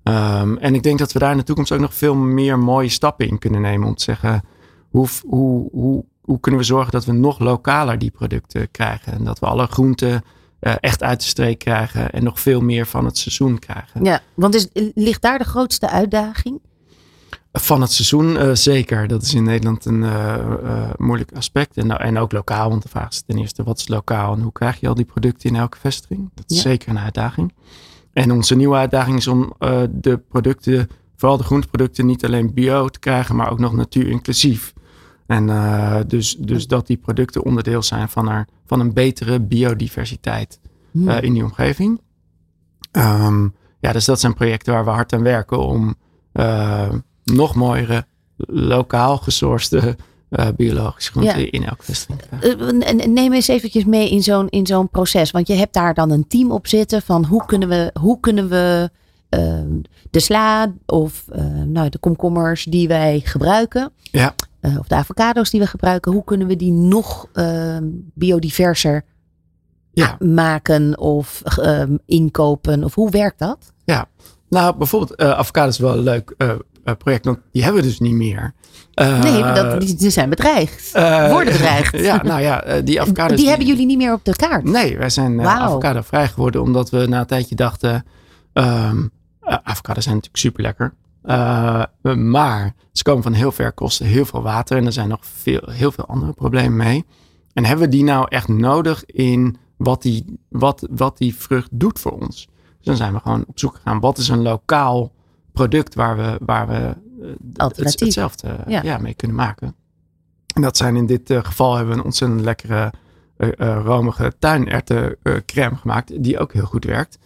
[0.03, 2.89] Ehm, en ik denk dat we daar in de toekomst ook nog veel meer mooie
[2.89, 3.87] stappen in kunnen nemen.
[3.87, 4.43] Om te zeggen,
[4.89, 9.13] hoe, hoe, hoe, hoe kunnen we zorgen dat we nog lokaler die producten krijgen?
[9.13, 10.23] En dat we alle groenten
[10.61, 12.11] eh, echt uit de streek krijgen.
[12.11, 14.03] En nog veel meer van het seizoen krijgen.
[14.03, 16.59] Ja, want is, ligt daar de grootste uitdaging?
[17.51, 19.07] Van het seizoen eh, zeker.
[19.07, 21.77] Dat is in Nederland een eh, moeilijk aspect.
[21.77, 24.51] En, en ook lokaal, want de vraag is ten eerste wat is lokaal en hoe
[24.51, 26.29] krijg je al die producten in elke vestiging?
[26.33, 26.61] Dat is Ja.
[26.61, 27.53] zeker een uitdaging.
[28.13, 29.53] En onze nieuwe uitdaging is om
[29.91, 34.73] de producten, vooral de groenteproducten, niet alleen bio te krijgen, maar ook nog natuurinclusief.
[35.25, 35.47] En
[36.07, 40.59] dus, dus dat die producten onderdeel zijn van, er, van een betere biodiversiteit
[40.91, 41.09] Hm.
[41.09, 42.01] eh, in die omgeving.
[42.91, 43.47] Ehm,
[43.79, 45.95] ja, dus dat zijn projecten waar we hard aan werken om
[46.31, 46.89] eh,
[47.23, 48.05] nog mooiere,
[48.37, 49.95] lokaal gesourcede
[50.29, 51.51] eh, biologische groenten Ja.
[51.51, 55.31] in elke vestiging Neem eens eventjes mee in zo'n, in zo'n proces.
[55.31, 58.49] Want je hebt daar dan een team op zitten van hoe kunnen we, hoe kunnen
[58.49, 58.89] we
[59.29, 59.59] eh,
[60.09, 64.35] de sla of eh, nou, de komkommers die wij gebruiken, Ja.
[64.61, 67.77] Eh, of de avocado's die we gebruiken, hoe kunnen we die nog eh,
[68.13, 69.03] biodiverser
[69.93, 70.17] Ja.
[70.19, 72.83] maken of ehm, inkopen?
[72.83, 73.73] Of hoe werkt dat?
[73.83, 74.05] Ja,
[74.49, 76.49] nou bijvoorbeeld eh avocado is wel een leuk eh,
[76.83, 78.53] eh, project, want die hebben we dus niet meer.
[78.93, 80.93] Eh, nee, dat, die, die zijn bedreigd.
[80.93, 81.97] eh, worden bedreigd.
[82.09, 83.37] ja, nou ja, eh, die avocados.
[83.37, 84.63] die, hebben jullie niet meer op de kaart.
[84.63, 85.59] Nee, wij zijn uh, Wauw.
[85.59, 88.05] avocado vrij geworden omdat we na een tijdje dachten,
[88.53, 88.91] uh,
[89.43, 90.93] avocados zijn natuurlijk super lekker.
[91.23, 91.83] Uh,
[92.15, 95.61] maar ze komen van heel ver, kosten heel veel water en er zijn nog veel,
[95.69, 97.05] heel veel andere problemen mee.
[97.53, 101.99] En hebben we die nou echt nodig in wat die, wat, wat die vrucht doet
[101.99, 102.49] voor ons?
[102.77, 103.99] Dus dan zijn we gewoon op zoek gegaan.
[103.99, 105.11] Wat is een lokaal
[105.53, 106.95] product waar we, waar we
[107.53, 108.83] het, hetzelfde ja.
[108.83, 109.75] Ja, mee kunnen maken?
[110.53, 112.93] En dat zijn in dit uh, geval hebben we een ontzettend lekkere
[113.37, 117.19] uh, romige tuinerwtencrème gemaakt, die ook heel goed werkt.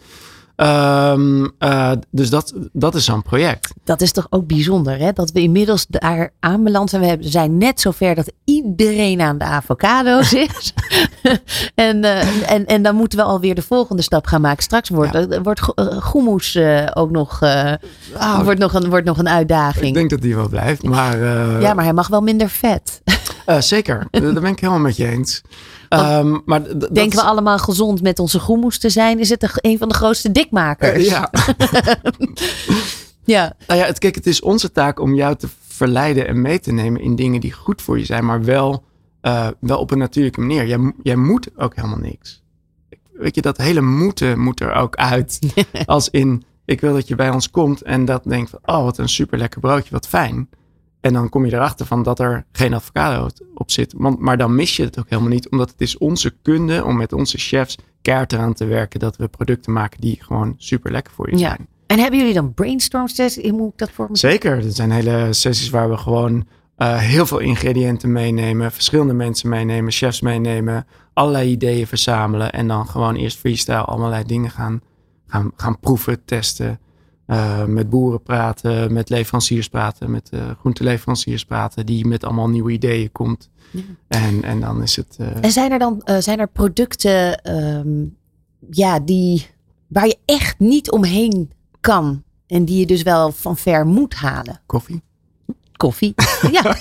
[0.56, 3.72] Um, uh, dus dat, dat is zo'n project.
[3.84, 5.12] Dat is toch ook bijzonder, hè?
[5.12, 7.18] Dat we inmiddels daar aanbeland zijn.
[7.18, 10.74] We zijn net zover dat iedereen aan de avocado's is.
[11.74, 14.62] en, uh, en, en dan moeten we alweer de volgende stap gaan maken.
[14.62, 15.42] Straks wordt, ja.
[15.42, 15.60] wordt
[16.00, 19.86] goemoes uh, ook nog, oh, wordt, nog een, wordt nog een uitdaging.
[19.86, 20.82] Ik denk dat die wel blijft.
[20.82, 21.18] Maar,
[21.60, 23.02] ja, maar hij mag wel minder vet.
[23.58, 25.42] zeker, daar ben ik helemaal met je eens.
[25.88, 29.18] Um, maar denken we allemaal gezond met onze groenmoes te zijn?
[29.18, 31.08] Is het een van de grootste dikmakers?
[31.08, 31.30] Ja.
[33.24, 33.56] ja.
[33.66, 36.72] Nou ja, het, kijk, het is onze taak om jou te verleiden en mee te
[36.72, 38.84] nemen in dingen die goed voor je zijn, maar wel,
[39.22, 40.66] uh, wel op een natuurlijke manier.
[40.66, 42.42] Jij, jij moet ook helemaal niks.
[43.12, 45.38] Weet je, dat hele moeten moet er ook uit.
[45.86, 48.98] Als in, ik wil dat je bij ons komt en dat denkt van, oh, wat
[48.98, 50.48] een super lekker broodje, wat fijn.
[51.06, 53.94] En dan kom je erachter van dat er geen avocado op zit.
[53.96, 55.48] Want, maar dan mis je het ook helemaal niet.
[55.48, 59.00] Omdat het is onze kunde om met onze chefs keihard eraan te werken.
[59.00, 61.48] Dat we producten maken die gewoon super lekker voor je ja.
[61.48, 61.66] zijn.
[61.86, 63.50] En hebben jullie dan brainstorm sessies?
[63.50, 64.62] Hoe moet ik dat voor me Zeker.
[64.62, 66.46] Dat zijn hele sessies waar we gewoon
[66.78, 68.72] uh, heel veel ingrediënten meenemen.
[68.72, 69.92] Verschillende mensen meenemen.
[69.92, 70.86] Chefs meenemen.
[71.12, 72.52] Allerlei ideeën verzamelen.
[72.52, 74.80] En dan gewoon eerst freestyle allerlei dingen gaan,
[75.26, 76.80] gaan, gaan proeven, testen.
[77.26, 82.72] Uh, met boeren praten, met leveranciers praten, met uh, groenteleveranciers praten, die met allemaal nieuwe
[82.72, 83.50] ideeën komt.
[83.70, 83.80] Ja.
[84.08, 85.16] En, en dan is het.
[85.20, 85.44] Uh...
[85.44, 88.16] En zijn er dan zijn er producten um,
[88.70, 89.46] ja, die,
[89.86, 94.60] waar je echt niet omheen kan en die je dus wel van ver moet halen?
[94.66, 95.02] Koffie.
[95.76, 96.14] Koffie,
[96.62, 96.76] ja.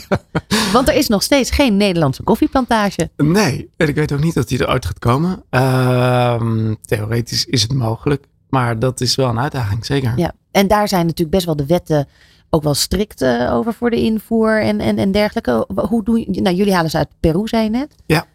[0.73, 3.09] Want er is nog steeds geen Nederlandse koffieplantage.
[3.17, 5.43] Nee, en ik weet ook niet dat die eruit gaat komen.
[5.51, 8.25] Uh, theoretisch is het mogelijk.
[8.55, 10.13] Maar dat is wel een uitdaging, zeker.
[10.15, 12.07] Ja, en daar zijn natuurlijk best wel de wetten
[12.49, 15.67] ook wel strikt uh, over voor de invoer en, en, en dergelijke.
[15.75, 17.95] Hoe doen je, nou, jullie halen ze uit Peru, zei je net.
[18.05, 18.25] Ja.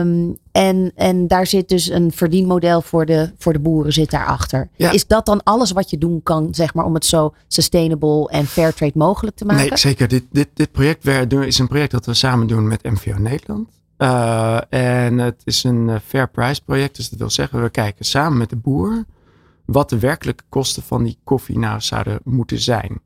[0.00, 4.68] Um, en, en daar zit dus een verdienmodel voor de, voor de boeren zit daarachter.
[4.76, 4.90] Ja.
[4.90, 8.46] Is dat dan alles wat je doen kan, zeg maar, om het zo sustainable en
[8.46, 9.68] fair trade mogelijk te maken?
[9.68, 10.08] Nee, zeker.
[10.08, 13.68] Dit, dit, dit project is een project dat we samen doen met MVO Nederland.
[13.98, 16.96] Uh, en het is een uh, fair price project.
[16.96, 19.04] Dus dat wil zeggen, we kijken samen met de boer
[19.64, 23.00] wat de werkelijke kosten van die koffie nou zouden moeten zijn.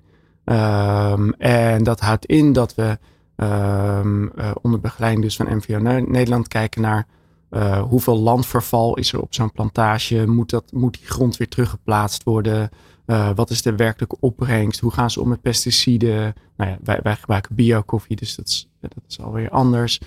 [0.45, 2.99] Um, en dat houdt in dat we
[3.37, 7.07] um, uh, onder begeleiding dus van MVO Nederland kijken naar
[7.89, 10.27] hoeveel landverval is er op zo'n plantage.
[10.27, 12.71] Moet, dat, moet die grond weer teruggeplaatst worden?
[13.35, 14.81] Wat is de werkelijke opbrengst?
[14.81, 16.35] Hoe gaan ze om met pesticiden?
[16.57, 20.01] Nou ja, wij, wij gebruiken bio-koffie, dus dat is, dat is alweer anders.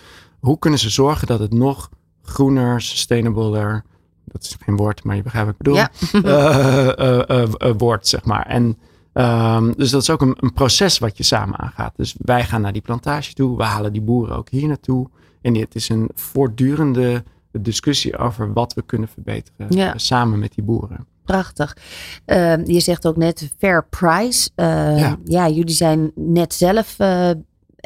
[0.45, 1.89] Hoe kunnen ze zorgen dat het nog
[2.21, 3.83] groener, sustainabler,
[4.25, 5.89] dat is geen woord, maar je begrijpt wat ik bedoel,
[6.23, 7.49] ja.
[7.69, 8.45] uh, wordt, zeg maar.
[8.45, 8.77] En
[9.13, 11.93] um, dus dat is ook een, een, proces wat je samen aangaat.
[11.95, 15.09] Dus wij gaan naar die plantage toe, we halen die boeren ook hier naartoe.
[15.41, 19.97] En het is een voortdurende discussie over wat we kunnen verbeteren ja.
[19.97, 21.05] samen met die boeren.
[21.23, 21.77] Prachtig.
[22.25, 24.49] Uh, je zegt ook net fair price.
[24.55, 25.17] Uh, ja.
[25.23, 25.49] ja.
[25.49, 27.29] jullie zijn net zelf uh,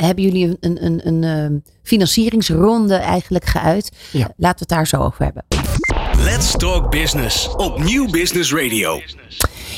[0.05, 3.91] hebben jullie een, een, een, een financieringsronde eigenlijk geuit.
[4.11, 4.31] Ja.
[4.37, 5.43] Laten we het daar zo over hebben.
[6.23, 8.99] Let's Talk Business op Nieuw Business Radio.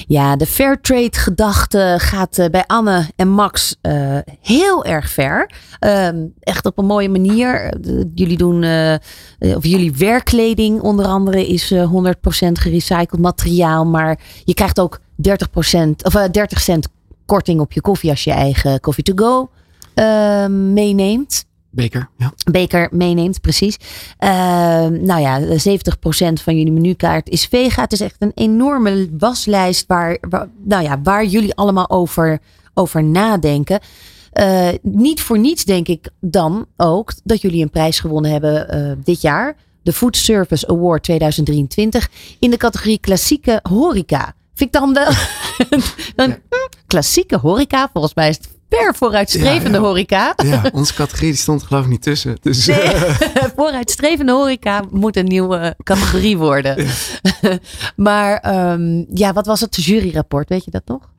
[0.08, 5.52] Ja, de Fairtrade gedachte gaat uh, bij Anne en Max uh, heel erg ver.
[5.80, 6.08] Uh,
[6.40, 7.74] echt op een mooie manier.
[8.16, 8.96] jullie doen, uh,
[9.40, 11.78] of jullie werkkleding onder andere is 100%
[12.52, 13.86] gerecycled materiaal.
[13.86, 15.04] Maar je krijgt ook 30%,
[16.04, 16.88] of 30 cent
[17.26, 19.50] korting op je koffie als je eigen coffee to go
[20.74, 21.46] meeneemt.
[21.74, 22.34] Beker, ja.
[22.52, 23.78] Beker meeneemt, precies.
[24.20, 24.30] Uh,
[24.88, 25.44] nou ja, 70%
[26.44, 27.82] van jullie menukaart is vega.
[27.82, 32.40] Het is echt een enorme waslijst waar, waar nou ja, waar jullie allemaal over,
[32.74, 33.80] over nadenken.
[34.34, 38.92] Uh, niet voor niets denk ik dan ook dat jullie een prijs gewonnen hebben uh,
[39.04, 39.56] dit jaar.
[39.84, 44.34] De Food Service Award 2023 in de categorie klassieke horeca.
[44.54, 45.12] Vind ik dan wel
[46.26, 46.38] een
[46.88, 47.90] klassieke horeca.
[47.94, 49.88] Volgens mij is het super vooruitstrevende Ja, ja.
[49.88, 50.34] horeca.
[50.44, 52.38] Ja, onze categorie stond geloof ik niet tussen.
[52.42, 56.88] Dus, Nee, eh, vooruitstrevende horeca moet een nieuwe categorie worden.
[57.96, 60.50] maar ehm, ja, wat was het juryrapport?
[60.50, 61.10] Weet je dat nog?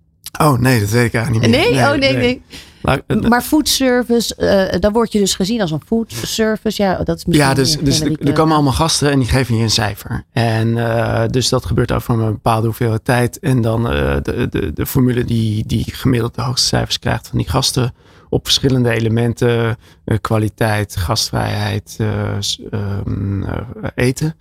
[0.41, 1.71] oh nee, dat weet ik eigenlijk niet meer.
[1.73, 2.43] Nee, oh nee, nee.
[2.83, 6.83] Maar, eh, Maar foodservice, eh dan word je dus gezien als een foodservice.
[6.83, 9.29] Ja, dat is misschien Ja, dus, dus er, generieke er komen allemaal gasten en die
[9.29, 10.25] geven je een cijfer.
[10.33, 13.39] En eh, dus dat gebeurt over een bepaalde hoeveelheid tijd.
[13.39, 17.39] En dan eh, de, de, de formule die, die gemiddeld de hoogste cijfers krijgt van
[17.39, 17.95] die gasten.
[18.29, 19.77] Op verschillende elementen.
[20.05, 22.37] eh, kwaliteit, gastvrijheid, eh,
[22.71, 23.57] ehm, eh,
[23.95, 24.37] eten.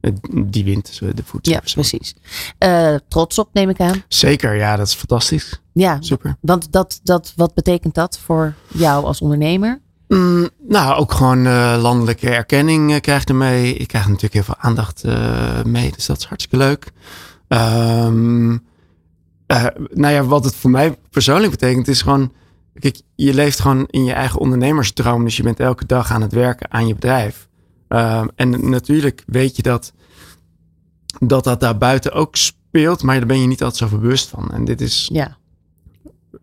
[0.00, 0.12] Eh,
[0.44, 2.14] die wint eh, de food Ja, precies.
[2.58, 4.02] Eh, trots op, neem ik aan.
[4.08, 5.60] Zeker, ja, dat is fantastisch.
[5.74, 6.36] Ja, Super.
[6.40, 9.80] want dat, dat, wat betekent dat voor jou als ondernemer?
[10.08, 13.74] Mm, nou, ook gewoon eh, landelijke erkenning eh, krijg je ermee.
[13.74, 16.92] Ik krijg natuurlijk heel veel aandacht eh, mee, dus dat is hartstikke leuk.
[17.48, 18.56] Ehm,
[19.46, 22.32] eh, nou ja, wat het voor mij persoonlijk betekent is gewoon...
[22.74, 25.24] Kijk, je leeft gewoon in je eigen ondernemersdroom.
[25.24, 27.48] Dus je bent elke dag aan het werken aan je bedrijf.
[27.88, 29.92] Ehm, en natuurlijk weet je dat,
[31.18, 33.02] dat dat daar buiten ook speelt.
[33.02, 34.50] Maar daar ben je niet altijd zo bewust van.
[34.50, 35.08] En dit is...
[35.12, 35.36] Ja.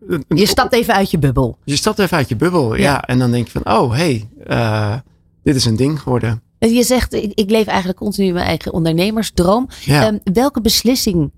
[0.08, 1.58] Een- een- Je stapt even uit je bubbel.
[1.64, 2.82] je stapt even uit je bubbel, ja.
[2.82, 3.02] Ja.
[3.02, 4.94] En dan denk je van, oh, hey, eh,
[5.42, 6.42] dit is een ding geworden.
[6.58, 9.68] En Je zegt, ik, ik leef eigenlijk continu mijn eigen ondernemersdroom.
[9.84, 10.02] Ja.
[10.06, 11.30] Ehm, welke beslissing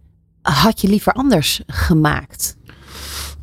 [0.43, 2.57] had je liever anders gemaakt?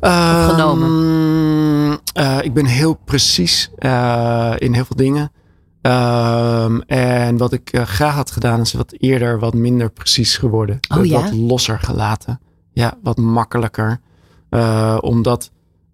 [0.00, 1.98] Ehm, genomen?
[2.12, 5.32] eh, ik ben heel precies eh, in heel veel dingen.
[5.82, 10.78] Ehm, en wat ik graag had gedaan is wat eerder, wat minder precies geworden.
[10.96, 11.20] Oh, ja?
[11.22, 12.40] wat losser gelaten.
[12.72, 14.00] Ja, wat makkelijker.
[14.52, 15.50] Eh, omdat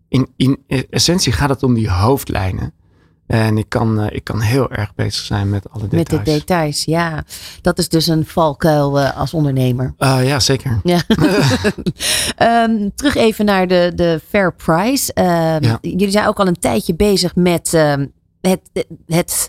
[0.09, 0.59] in, in
[0.91, 2.73] essentie gaat het om die hoofdlijnen.
[3.27, 6.25] En ik kan, eh, ik kan heel erg bezig zijn met alle Met details.
[6.25, 7.25] de details, ja.
[7.61, 9.95] Dat is dus een valkuil eh, als ondernemer.
[9.99, 10.81] Eh, ja, zeker.
[10.85, 11.01] Ja.
[12.37, 15.13] Ehm, terug even naar de, de fair price.
[15.13, 15.79] Ehm, Ja.
[15.81, 18.07] Jullie zijn ook al een tijdje bezig met ehm,
[18.41, 18.61] het,
[19.07, 19.49] het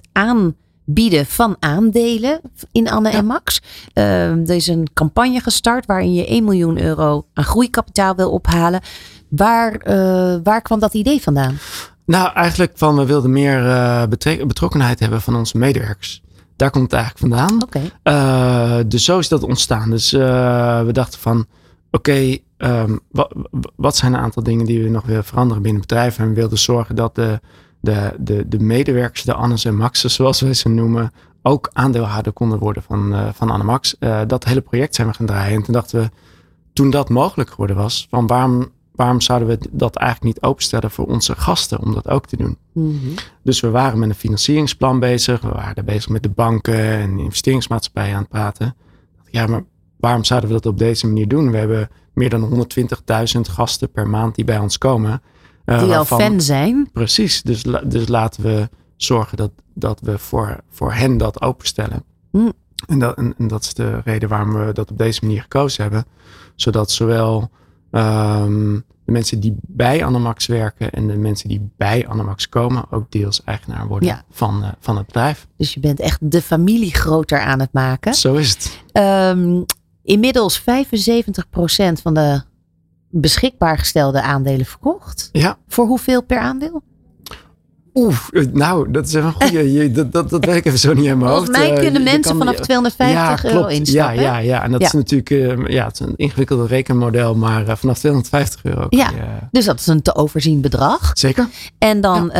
[0.89, 3.62] aanbieden van aandelen in Anne en Max.
[3.93, 8.82] Ehm, er is een campagne gestart waarin je 1 miljoen euro aan groeikapitaal wil ophalen.
[9.30, 11.58] Waar, eh, waar kwam dat idee vandaan?
[12.06, 14.04] Nou, eigenlijk van we wilden meer eh,
[14.47, 16.21] betrokkenheid hebben van onze medewerkers.
[16.56, 17.63] Daar komt het eigenlijk vandaan.
[17.63, 17.82] Oké.
[18.04, 19.89] Eh, dus zo is dat ontstaan.
[19.89, 21.45] Dus we dachten van,
[21.91, 25.82] oké, ehm, wa- wa- wat zijn een aantal dingen die we nog willen veranderen binnen
[25.82, 26.17] het bedrijf?
[26.17, 27.39] En we wilden zorgen dat de,
[27.80, 31.12] de, de, de medewerkers, de Annes en Maxes, zoals wij ze noemen,
[31.42, 33.98] ook aandeelhouder konden worden van, eh van Anne Max.
[33.98, 35.56] Eh, dat hele project zijn we gaan draaien.
[35.56, 36.10] En toen dachten we,
[36.74, 41.06] toen dat mogelijk geworden was, van waarom, waarom zouden we dat eigenlijk niet openstellen voor
[41.06, 42.58] onze gasten om dat ook te doen?
[42.72, 42.96] Mhm.
[43.44, 45.42] Dus we waren met een financieringsplan bezig.
[45.42, 48.76] We waren bezig met de banken en investeringsmaatschappijen aan het praten.
[49.32, 49.63] Ja, maar
[50.00, 51.52] waarom zouden we dat op deze manier doen?
[51.52, 52.68] We hebben meer dan
[53.36, 55.22] 120.000 gasten per maand die bij ons komen.
[55.77, 56.89] Die al waarvan- fan zijn.
[56.93, 62.03] Precies, dus, dus laten we zorgen dat, dat we voor, voor hen dat openstellen.
[62.32, 62.49] Hm.
[62.88, 65.84] En, dat, en, en dat is de reden waarom we dat op deze manier gekozen
[65.84, 66.05] hebben.
[66.55, 67.49] Zodat zowel
[67.91, 68.73] ehm,
[69.05, 73.43] de mensen die bij Anamax werken en de mensen die bij Anamax komen ook deels
[73.43, 74.23] eigenaar worden Ja.
[74.32, 75.47] van, eh, van het bedrijf.
[75.58, 78.13] Dus je bent echt de familie groter aan het maken.
[78.13, 78.79] Zo is het.
[78.91, 79.62] Ehm,
[80.03, 82.41] inmiddels 75% van de
[83.10, 85.30] beschikbaar gestelde aandelen verkocht.
[85.32, 86.82] Ja, Voor hoeveel per aandeel?
[87.93, 89.71] Oef, eh, nou, dat is even een goede.
[89.73, 91.45] je- dat, dat, dat weet ik even zo niet in mijn hoofd.
[91.45, 94.15] Volgens mij Eh, kunnen mensen kan- vanaf 250 euro instappen.
[94.21, 94.63] Ja, ja, ja.
[94.63, 94.88] En dat Ja.
[94.88, 98.86] is natuurlijk eh, ja, het is een ingewikkeld rekenmodel, maar vanaf 250 euro.
[98.89, 99.10] Ja.
[99.10, 99.15] je,
[99.52, 101.12] Dus dat is een te overzien bedrag.
[101.13, 101.47] zeker.
[101.78, 102.32] En dan,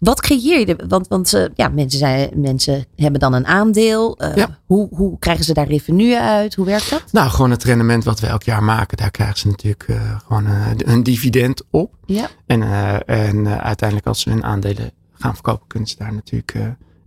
[0.00, 0.76] wat creëer je?
[0.88, 4.18] Want, want ja, mensen, zijn, mensen hebben dan een aandeel.
[4.34, 4.58] Ja.
[4.66, 6.54] hoe, hoe krijgen ze daar revenue uit?
[6.54, 7.02] Hoe werkt dat?
[7.12, 9.86] Nou, gewoon het rendement wat we elk jaar maken, daar krijgen ze natuurlijk
[10.26, 11.92] gewoon een dividend op.
[12.12, 12.28] Ja.
[12.46, 16.54] En, eh, en eh, uiteindelijk als ze hun aandelen gaan verkopen, kunnen ze daar natuurlijk...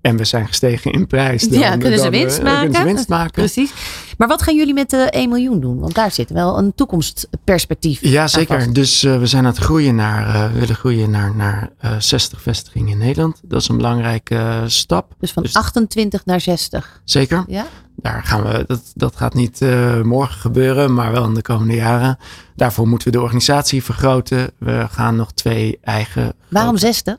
[0.03, 1.41] eh, en we zijn gestegen in prijs.
[1.49, 2.83] dan- ja, kunnen ze dan, eh, winst Kunnen ze maken?
[2.85, 3.31] winst maken.
[3.31, 3.71] Precies.
[4.17, 5.79] Maar wat gaan jullie met de 1 miljoen doen?
[5.79, 8.73] Want daar zit wel een toekomstperspectief Ja, zeker.
[8.73, 11.91] Dus eh, we zijn aan het groeien naar, eh, we willen groeien naar, naar eh
[11.99, 13.39] 60 vestigingen in Nederland.
[13.43, 15.15] Dat is een belangrijke eh, stap.
[15.19, 17.01] Dus van Dus- 28 naar 60.
[17.03, 17.43] Zeker.
[17.47, 17.65] Ja?
[17.95, 21.75] Daar gaan we, dat, dat gaat niet eh, morgen gebeuren, maar wel in de komende
[21.75, 22.17] jaren.
[22.55, 24.51] Daarvoor moeten we de organisatie vergroten.
[24.57, 26.33] We gaan nog twee eigen.
[26.47, 27.17] Waarom grote- 60?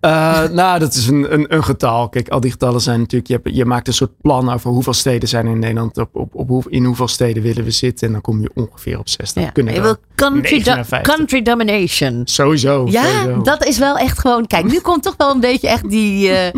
[0.00, 2.08] Uh, nou, dat is een, een, een, getal.
[2.08, 3.28] Kijk, al die getallen zijn natuurlijk.
[3.28, 5.98] Je, hebt, je maakt een soort plan over hoeveel steden zijn in Nederland.
[5.98, 8.06] Op, op, op, in hoeveel steden willen we zitten.
[8.06, 9.42] En dan kom je ongeveer op 60.
[9.42, 9.50] Ja.
[9.50, 12.20] Kunnen je wil country, do country domination.
[12.24, 12.86] Sowieso.
[12.90, 13.42] Ja, sowieso.
[13.42, 14.46] dat is wel echt gewoon.
[14.46, 16.52] Kijk, nu komt toch wel een beetje echt die, uh, uh,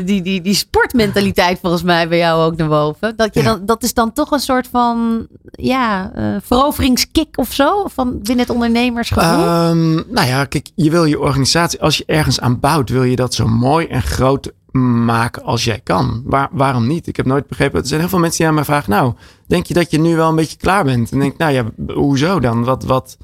[0.04, 3.16] die, die, die sportmentaliteit volgens mij bij jou ook naar boven.
[3.16, 3.46] Dat, je ja.
[3.46, 7.84] dan, dat is dan toch een soort van ja, veroveringskick of zo.
[7.86, 9.68] Van binnen het ondernemersgevoel.
[9.68, 11.80] Um, nou ja, kijk, je wil je organisatie.
[11.80, 15.80] Als je ergens aan bouwt, wil je dat zo mooi en groot maken als jij
[15.80, 16.22] kan.
[16.24, 17.06] Waar, waarom niet?
[17.06, 17.80] Ik heb nooit begrepen.
[17.80, 19.14] Er zijn heel veel mensen die aan mij vragen: Nou,
[19.46, 21.12] denk je dat je nu wel een beetje klaar bent?
[21.12, 22.64] En denk nou ja, hoezo dan?
[22.64, 23.16] Wat, wat?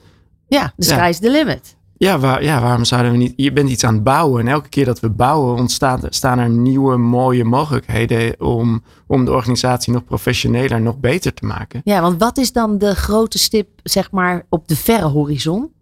[0.46, 1.76] Ja, de sky is the limit.
[1.98, 3.32] Ja, waar, ja, waarom zouden we niet?
[3.36, 4.40] Je bent iets aan het bouwen.
[4.40, 9.32] En elke keer dat we bouwen, ontstaan staan er nieuwe mooie mogelijkheden om, om de
[9.32, 11.80] organisatie nog professioneler, nog beter te maken.
[11.84, 15.72] Ja, want wat is dan de grote stip, zeg maar, op de verre horizon?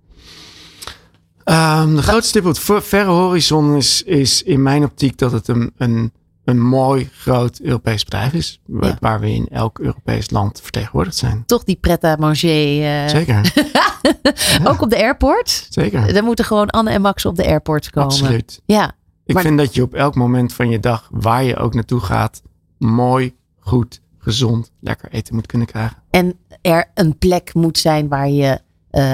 [1.44, 5.48] Um, de grootste stip op het verre horizon is, is in mijn optiek dat het
[5.48, 6.12] een, een,
[6.44, 8.60] een mooi groot Europees bedrijf is.
[8.80, 8.96] Ja.
[9.00, 11.42] Waar we in elk Europees land vertegenwoordigd zijn.
[11.46, 13.04] Toch die pret à manger.
[13.04, 13.08] Uh...
[13.08, 13.52] Zeker.
[14.68, 15.66] Ook op de airport?
[15.70, 16.12] Zeker.
[16.12, 18.10] Dan moeten gewoon Anne en Max op de airport komen.
[18.10, 18.62] Absoluut.
[18.64, 18.92] Ja.
[19.24, 19.42] Ik maar...
[19.42, 22.42] vind dat je op elk moment van je dag, waar je ook naartoe gaat,
[22.78, 25.96] mooi, goed, gezond, lekker eten moet kunnen krijgen.
[26.10, 28.60] En er een plek moet zijn waar je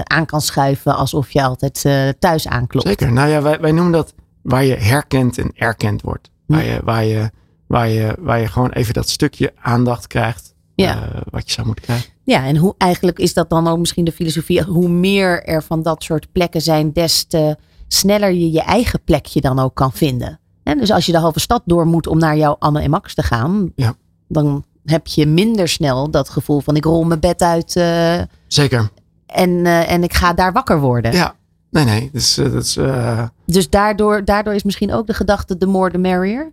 [0.03, 2.87] aan kan schuiven alsof je altijd uh, thuis aanklopt.
[2.87, 3.12] Zeker.
[3.12, 6.31] Nou ja, wij, wij noemen dat waar je herkend en erkend wordt.
[6.47, 7.31] Waar, je, waar, je,
[7.66, 10.55] waar, je, waar je gewoon even dat stukje aandacht krijgt.
[10.74, 10.97] Ja.
[10.97, 12.11] Uh, wat je zou moeten krijgen.
[12.22, 14.62] Ja, en hoe eigenlijk is dat dan ook misschien de filosofie?
[14.62, 17.57] Hoe meer er van dat soort plekken zijn, des te
[17.89, 20.41] sneller je je eigen plekje dan ook kan vinden.
[20.62, 23.14] En dus als je de halve stad door moet om naar jouw Anne en Max
[23.14, 23.95] te gaan, ja.
[24.28, 27.76] dan heb je minder snel dat gevoel van ik rol mijn bed uit.
[27.76, 28.91] Uh, Zeker.
[29.33, 31.12] En, uh, en ik ga daar wakker worden.
[31.12, 31.35] Ja,
[31.70, 32.11] nee, nee.
[32.12, 33.22] Dus, uh, dus, uh...
[33.47, 36.53] dus daardoor, daardoor is misschien ook de gedachte: the more the merrier.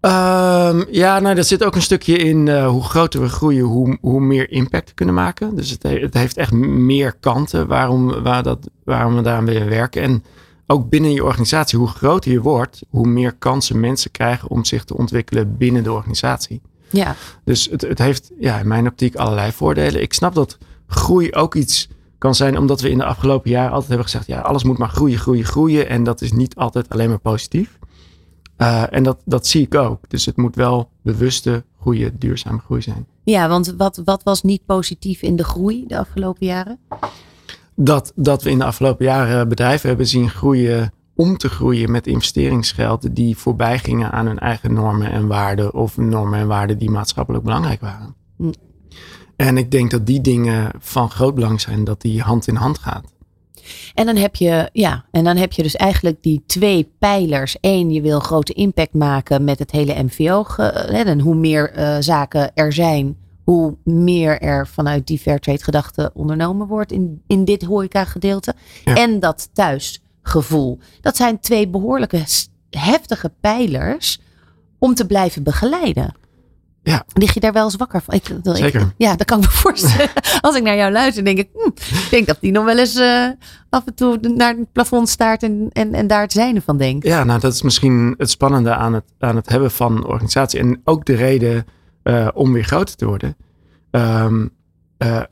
[0.00, 4.20] Um, ja, nou, er zit ook een stukje in hoe groter we groeien, hoe, hoe
[4.20, 5.56] meer impact we kunnen maken.
[5.56, 10.02] Dus het, het heeft echt meer kanten waarom, waar dat, waarom we daaraan willen werken.
[10.02, 10.24] En
[10.66, 14.84] ook binnen je organisatie, hoe groter je wordt, hoe meer kansen mensen krijgen om zich
[14.84, 16.62] te ontwikkelen binnen de organisatie.
[16.90, 17.14] Ja.
[17.44, 20.02] Dus het, het heeft ja, in mijn optiek allerlei voordelen.
[20.02, 23.88] Ik snap dat groei ook iets kan zijn, omdat we in de afgelopen jaren altijd
[23.88, 25.88] hebben gezegd: ja, alles moet maar groeien, groeien, groeien.
[25.88, 27.78] En dat is niet altijd alleen maar positief.
[28.58, 29.98] Uh, en dat, dat zie ik ook.
[30.08, 33.06] Dus het moet wel bewuste, goede, duurzame groei zijn.
[33.24, 36.78] Ja, want wat, wat was niet positief in de groei de afgelopen jaren?
[37.74, 42.06] Dat, dat we in de afgelopen jaren bedrijven hebben zien groeien om te groeien met
[42.06, 46.90] investeringsgeld die voorbij gingen aan hun eigen normen en waarden of normen en waarden die
[46.90, 48.14] maatschappelijk belangrijk waren.
[49.36, 52.78] En ik denk dat die dingen van groot belang zijn, dat die hand in hand
[52.78, 53.12] gaat.
[53.94, 57.56] En dan heb je, ja, en dan heb je dus eigenlijk die twee pijlers.
[57.60, 60.44] Eén, je wil grote impact maken met het hele MVO.
[60.92, 66.66] En hoe meer uh, zaken er zijn, hoe meer er vanuit die fairtrade gedachte ondernomen
[66.66, 68.54] wordt in, in dit horeca gedeelte.
[68.84, 68.94] Ja.
[68.94, 70.78] En dat thuisgevoel.
[71.00, 72.24] Dat zijn twee behoorlijke
[72.70, 74.20] heftige pijlers
[74.78, 76.14] om te blijven begeleiden.
[76.84, 77.04] Ja.
[77.12, 78.14] Lig je daar wel eens wakker van?
[78.14, 78.92] Ik, ik, Zeker.
[78.96, 80.10] ja, dat kan ik me voorstellen.
[80.40, 82.96] Als ik naar jou luister, denk ik, hm, ik denk dat die nog wel eens
[82.96, 83.28] uh,
[83.70, 87.06] af en toe naar het plafond staart en, en, en daar het zijne van denkt.
[87.06, 90.60] Ja, nou dat is misschien het spannende aan het, aan het hebben van organisatie.
[90.60, 91.66] En ook de reden
[92.02, 93.36] uh, om weer groter te worden.
[93.90, 94.50] Um,
[94.98, 95.22] uh,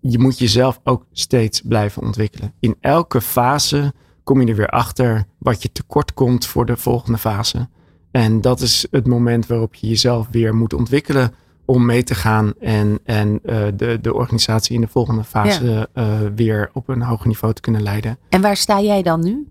[0.00, 2.52] je moet jezelf ook steeds blijven ontwikkelen.
[2.60, 3.92] In elke fase
[4.24, 7.68] kom je er weer achter wat je tekort komt voor de volgende fase.
[8.10, 11.34] En dat is het moment waarop je jezelf weer moet ontwikkelen
[11.64, 15.86] om mee te gaan en, en uh, de, de organisatie in de volgende fase ja.
[15.94, 18.18] uh, weer op een hoger niveau te kunnen leiden.
[18.28, 19.48] En waar sta jij dan nu?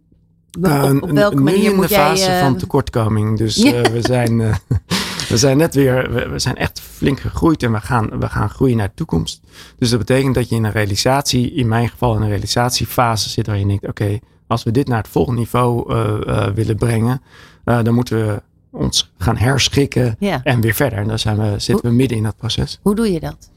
[0.61, 3.37] Op, op welke nu manier in moet de fase van tekortkoming.
[3.37, 4.37] Dus we, zijn,
[5.29, 8.77] we zijn net weer, we, zijn echt flink gegroeid en we gaan, we gaan groeien
[8.77, 9.41] naar de toekomst.
[9.77, 13.47] Dus dat betekent dat je in een realisatie, in mijn geval in een realisatiefase zit
[13.47, 17.21] waar je denkt, oké, okay, als we dit naar het volgende niveau uh, willen brengen,
[17.63, 18.41] dan moeten we
[18.71, 20.43] ons gaan herschikken ja.
[20.43, 20.99] en weer verder.
[20.99, 22.79] En daar zijn we, zitten we midden in dat proces.
[22.81, 23.49] Hoe doe je dat?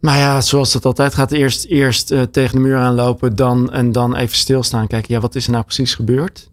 [0.00, 1.32] Nou ja, zoals het altijd gaat.
[1.32, 4.86] Eerst, eerst uh, tegen de muur aanlopen dan, en dan even stilstaan.
[4.86, 6.50] Kijken, ja, wat is er nou precies gebeurd?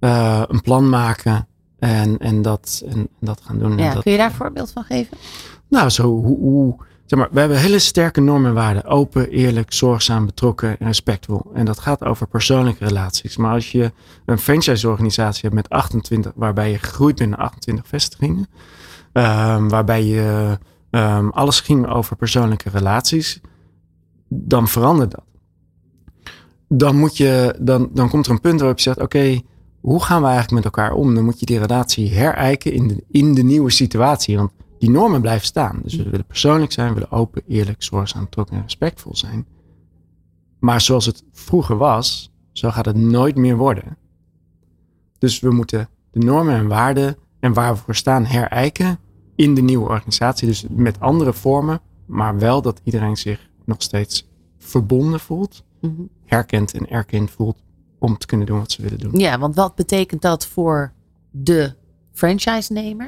[0.00, 1.46] Uh, een plan maken
[1.78, 3.78] en, en, dat, en, en dat gaan doen.
[3.78, 5.16] Ja, dat, kun je daar een voorbeeld van geven?
[5.68, 6.76] Nou, zo hoe, hoe
[7.16, 8.84] maar, we hebben hele sterke normen en waarden.
[8.84, 11.50] Open, eerlijk, zorgzaam, betrokken en respectvol.
[11.54, 13.36] En dat gaat over persoonlijke relaties.
[13.36, 13.92] Maar als je
[14.26, 18.46] een franchise-organisatie hebt met 28, waarbij je groeit binnen 28 vestigingen,
[19.12, 20.58] um, waarbij je
[20.90, 23.40] um, alles ging over persoonlijke relaties,
[24.28, 25.24] dan verandert dat.
[26.68, 29.40] Dan, moet je, dan, dan komt er een punt waarop je zegt: Oké,
[29.80, 31.14] hoe gaan we eigenlijk met elkaar om?
[31.14, 34.36] Dan moet je die relatie herijken in de, in de nieuwe situatie.
[34.36, 34.50] Want
[34.80, 35.80] die normen blijven staan.
[35.82, 39.46] Dus we willen persoonlijk zijn, we willen open, eerlijk, zorgzaam, betrokken en respectvol zijn.
[40.58, 43.96] Maar zoals het vroeger was, zo gaat het nooit meer worden.
[45.18, 48.98] Dus we moeten de normen en waarden en waar we voor staan herijken
[49.34, 50.46] in de nieuwe organisatie.
[50.48, 54.28] Dus met andere vormen, maar wel dat iedereen zich nog steeds
[54.58, 56.02] verbonden voelt, Mhm.
[56.24, 57.62] herkend en erkend voelt
[57.98, 59.18] om te kunnen doen wat ze willen doen.
[59.18, 60.92] Ja, want wat betekent dat voor
[61.30, 61.74] de
[62.12, 63.06] franchise-nemer?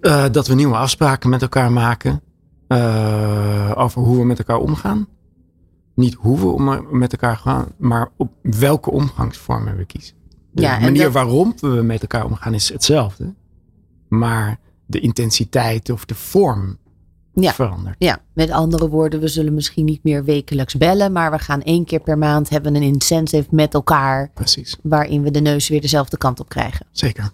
[0.00, 2.22] Eh, dat we nieuwe afspraken met elkaar maken
[2.68, 5.06] eh, over hoe we met elkaar omgaan.
[5.94, 10.14] Niet hoe we om, met elkaar gaan, maar op welke omgangsvormen we kiezen.
[10.52, 13.34] De Ja, manier dat- waarop we met elkaar omgaan is hetzelfde.
[14.08, 16.78] Maar de intensiteit of de vorm
[17.34, 17.52] Ja.
[17.52, 17.96] verandert.
[17.98, 21.84] Ja, met andere woorden, we zullen misschien niet meer wekelijks bellen, maar we gaan één
[21.84, 26.16] keer per maand hebben een incentive met elkaar, Precies, waarin we de neus weer dezelfde
[26.16, 26.86] kant op krijgen.
[26.90, 27.32] zeker.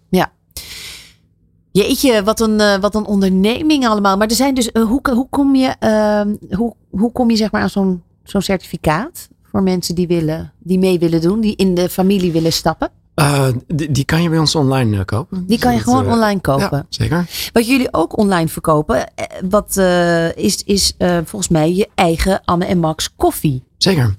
[1.79, 4.16] Jeetje, wat een, eh, wat een onderneming allemaal.
[4.16, 7.51] Maar er zijn dus, eh, hoe, hoe kom je, ehm, hoe, hoe kom je zeg
[7.51, 11.74] maar aan zo'n zo'n certificaat voor mensen die, willen, die mee willen doen, die in
[11.74, 12.91] de familie willen stappen?
[13.14, 15.47] Eh, die, die kan je bij ons online kopen.
[15.47, 16.68] Die kan je Dus gewoon online kopen.
[16.70, 17.51] Ja, zeker.
[17.53, 19.12] Wat jullie ook online verkopen,
[19.49, 19.76] wat,
[20.35, 23.62] is, is volgens mij je eigen Anne en Max koffie.
[23.76, 24.16] Zeker.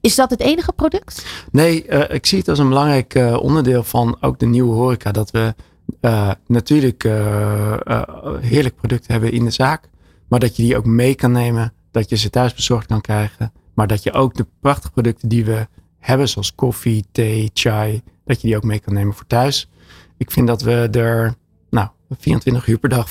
[0.00, 1.24] Is dat het enige product?
[1.50, 5.12] Nee, ik zie het als een belangrijk onderdeel van ook de nieuwe horeca.
[5.12, 5.54] Dat we
[6.00, 8.02] eh, natuurlijk eh, eh,
[8.40, 9.88] heerlijk producten hebben in de zaak.
[10.28, 11.72] Maar dat je die ook mee kan nemen.
[11.90, 13.52] Dat je ze thuis bezorgd kan krijgen.
[13.74, 15.66] Maar dat je ook de prachtige producten die we
[15.98, 16.28] hebben.
[16.28, 18.02] Zoals koffie, thee, chai.
[18.24, 19.70] Dat je die ook mee kan nemen voor thuis.
[20.16, 21.34] Ik vind dat we er
[21.70, 23.08] nou, 24 uur per dag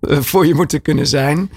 [0.00, 1.50] voor je moeten kunnen zijn.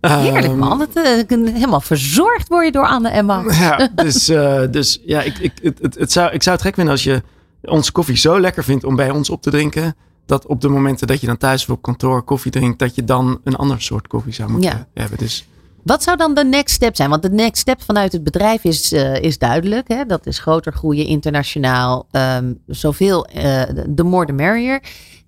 [0.00, 0.86] Heerlijk Ehm, man.
[1.28, 3.58] Helemaal verzorgd word je door Anne en Max.
[3.58, 4.24] ja, dus,
[4.70, 7.22] dus ja, ik, ik, het, het zou, ik zou het gek vinden als je
[7.66, 9.96] onze koffie zo lekker vindt om bij ons op te drinken.
[10.26, 13.04] Dat op de momenten dat je dan thuis of op kantoor koffie drinkt, dat je
[13.04, 14.86] dan een ander soort koffie zou moeten Ja.
[14.94, 15.18] hebben.
[15.18, 15.48] Dus
[15.82, 17.10] Wat zou dan de next step zijn?
[17.10, 19.88] Want de next step vanuit het bedrijf is, eh, is duidelijk.
[19.88, 20.04] Hè?
[20.06, 22.06] Dat is groter groeien internationaal.
[22.10, 24.82] ehm, zoveel, eh, de more the merrier.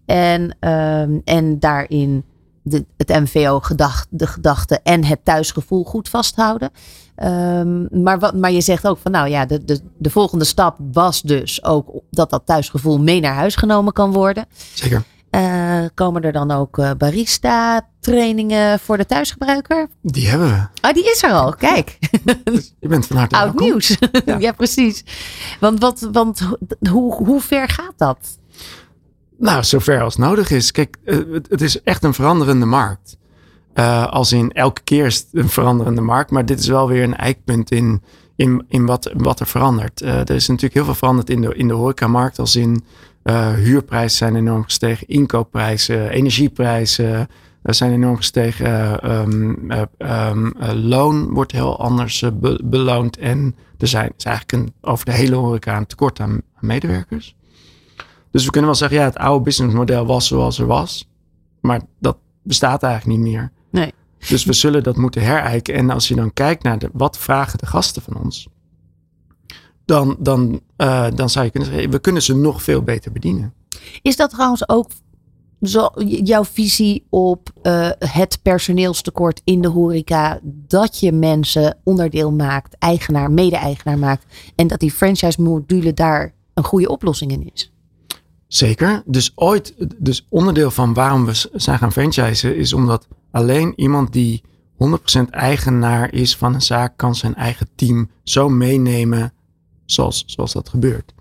[0.06, 2.24] En, ehm, en daarin
[2.62, 6.70] de, het MVO gedacht, de gedachte en het thuisgevoel goed vasthouden.
[7.16, 10.76] Ehm, maar, wat, maar je zegt ook van nou ja, de, de, de volgende stap
[10.92, 14.46] was dus ook dat dat thuisgevoel mee naar huis genomen kan worden.
[14.74, 15.02] zeker.
[15.30, 19.88] Eh, komen er dan ook eh, barista trainingen voor de thuisgebruiker?
[20.02, 20.66] Die hebben we.
[20.80, 21.52] Ah, die is er al.
[21.54, 21.98] Kijk,
[22.44, 23.64] Dus je bent van harte oud welkom.
[23.66, 23.96] nieuws.
[24.38, 24.52] Ja.
[24.52, 25.04] precies.
[25.60, 26.40] Want, wat, want
[26.90, 28.18] hoe, hoe ver gaat dat?
[29.38, 30.70] Nou, zover als nodig is.
[30.70, 33.16] Kijk, eh, het, het is echt een veranderende markt.
[33.76, 36.30] Eh, als in elke keer is het een veranderende markt.
[36.30, 38.02] Maar dit is wel weer een eikpunt in,
[38.36, 40.00] in, in wat, wat er verandert.
[40.00, 42.38] Eh, er is natuurlijk heel veel veranderd in de, in de horecamarkt.
[42.38, 42.84] Als in
[43.22, 45.06] eh, huurprijzen zijn enorm gestegen.
[45.08, 47.28] Inkoopprijzen, energieprijzen
[47.62, 48.66] zijn enorm gestegen.
[48.66, 53.16] eh, ehm, eh, ehm, eh, loon wordt heel anders be- beloond.
[53.18, 57.36] En er zijn, is eigenlijk een, over de hele horeca een tekort aan, aan medewerkers.
[58.30, 61.08] Dus we kunnen wel zeggen, ja, het oude businessmodel was zoals er was.
[61.60, 63.50] Maar dat bestaat eigenlijk niet meer.
[63.70, 63.92] Nee.
[64.28, 65.74] Dus we zullen dat moeten herijken.
[65.74, 68.48] En als je dan kijkt naar de, wat vragen de gasten van ons.
[69.84, 73.54] Dan, dan, eh, dan zou je kunnen zeggen, we kunnen ze nog veel beter bedienen.
[74.02, 74.88] Is dat trouwens ook
[75.62, 80.40] zo, jouw visie op eh, het personeelstekort in de horeca?
[80.42, 84.24] Dat je mensen onderdeel maakt, eigenaar, mede-eigenaar maakt.
[84.54, 87.72] En dat die franchise module daar een goede oplossing in is.
[88.46, 89.02] Zeker.
[89.06, 93.06] Dus ooit, dus onderdeel van waarom we zijn gaan franchisen, is omdat
[93.36, 94.42] alleen iemand die
[95.26, 99.32] 100% eigenaar is van een zaak, kan zijn eigen team zo meenemen
[99.84, 101.14] zoals, zoals dat gebeurt.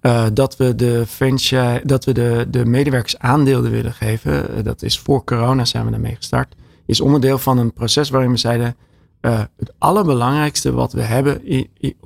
[0.00, 4.82] Eh, dat we de franchise, dat we de, de medewerkers aandelen willen geven, eh, dat
[4.82, 6.54] is voor corona zijn we daarmee gestart,
[6.86, 8.76] is onderdeel van een proces waarin we zeiden,
[9.20, 11.96] eh, het allerbelangrijkste wat we hebben i- i-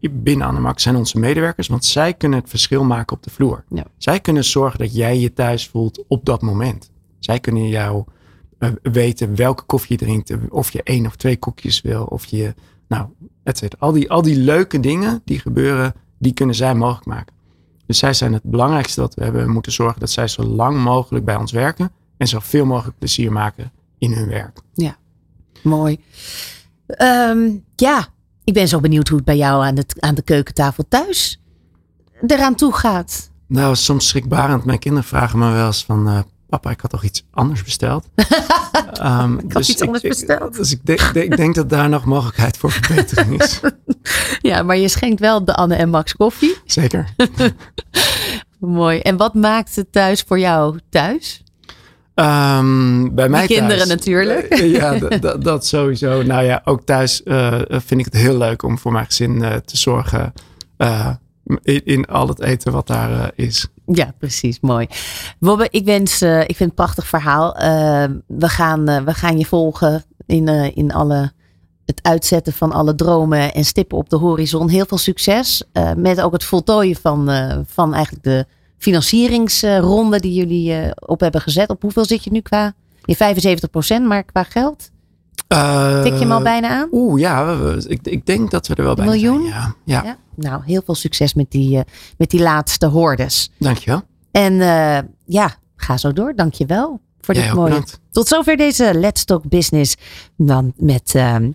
[0.00, 3.64] i- binnen Anemax zijn onze medewerkers, want zij kunnen het verschil maken op de vloer.
[3.68, 3.84] Ja.
[3.98, 6.90] Zij kunnen zorgen dat jij je thuis voelt op dat moment.
[7.18, 8.04] Zij kunnen jou
[8.82, 12.54] weten welke koffie je drinkt, of je één of twee koekjes wil, of je,
[12.88, 13.06] nou,
[13.42, 13.86] et cetera.
[13.86, 17.34] Al die, al die leuke dingen die gebeuren, die kunnen zij mogelijk maken.
[17.86, 19.50] Dus zij zijn het belangrijkste wat we hebben.
[19.50, 23.72] Moeten zorgen dat zij zo lang mogelijk bij ons werken en zoveel mogelijk plezier maken
[23.98, 24.58] in hun werk.
[25.62, 26.00] Mooi.
[26.86, 28.08] Ehm, ja,
[28.44, 31.40] ik ben zo benieuwd hoe het bij jou aan de, aan de keukentafel thuis
[32.26, 33.30] eraan toe gaat.
[33.46, 34.64] Nou, soms schrikbarend.
[34.64, 36.08] Mijn kinderen vragen me wel eens van...
[36.08, 36.18] eh,
[36.52, 38.08] papa, ik had toch iets anders besteld.
[38.92, 40.56] Ehm, ik had iets anders besteld.
[40.56, 43.60] dus ik, denk, ik denk dat daar nog mogelijkheid voor verbetering is.
[44.50, 46.56] ja, maar je schenkt wel de Anne en Max koffie.
[46.64, 47.14] Zeker.
[48.58, 48.98] Mooi.
[48.98, 51.42] En wat maakt het thuis voor jou thuis?
[52.14, 54.58] Um, bij mij kinderen natuurlijk.
[54.58, 54.98] Uh, ja,
[55.36, 56.22] dat sowieso.
[56.22, 59.54] Nou ja, ook thuis uh, vind ik het heel leuk om voor mijn gezin uh,
[59.54, 60.32] te zorgen.
[61.62, 63.66] In, in, al het eten wat daar is.
[63.86, 64.60] Ja, precies.
[64.60, 64.86] Mooi.
[65.38, 67.54] Wobbe, ik wens, ik vind het een prachtig verhaal.
[68.26, 71.32] we, gaan, we gaan je volgen in, in alle,
[71.86, 74.68] het uitzetten van alle dromen en stippen op de horizon.
[74.68, 75.62] Heel veel succes
[75.96, 77.30] met ook het voltooien van,
[77.66, 78.46] van eigenlijk de
[78.78, 81.68] financieringsronde die jullie op hebben gezet.
[81.68, 82.74] Op hoeveel zit je nu qua?
[83.04, 84.90] Je 75 procent, maar qua geld?
[85.52, 86.88] Uh, Tik je hem al bijna aan?
[86.92, 87.56] Oeh, ja.
[87.86, 89.42] Ik, ik denk dat we er wel bij miljoen?
[89.42, 89.74] Ja.
[89.84, 90.02] Ja.
[90.04, 90.16] ja.
[90.34, 91.80] Nou, heel veel succes met die, uh,
[92.16, 93.50] met die laatste hordes.
[93.58, 94.02] Dankjewel.
[94.30, 94.54] En
[95.24, 96.34] ja, ga zo door.
[96.34, 97.68] Dankjewel voor dit mooie.
[97.68, 98.00] Bedankt.
[98.10, 99.94] Tot zover deze Let's Talk Business.
[100.36, 101.50] Dan met ehm,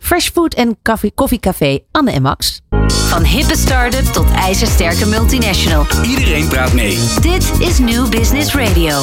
[0.00, 0.78] Fresh Food en
[1.14, 2.60] Koffiecafé Anne en Max.
[2.86, 5.86] Van hippe start-up tot ijzersterke multinational.
[6.04, 6.98] Iedereen praat mee.
[7.20, 9.00] Dit is New Business Radio.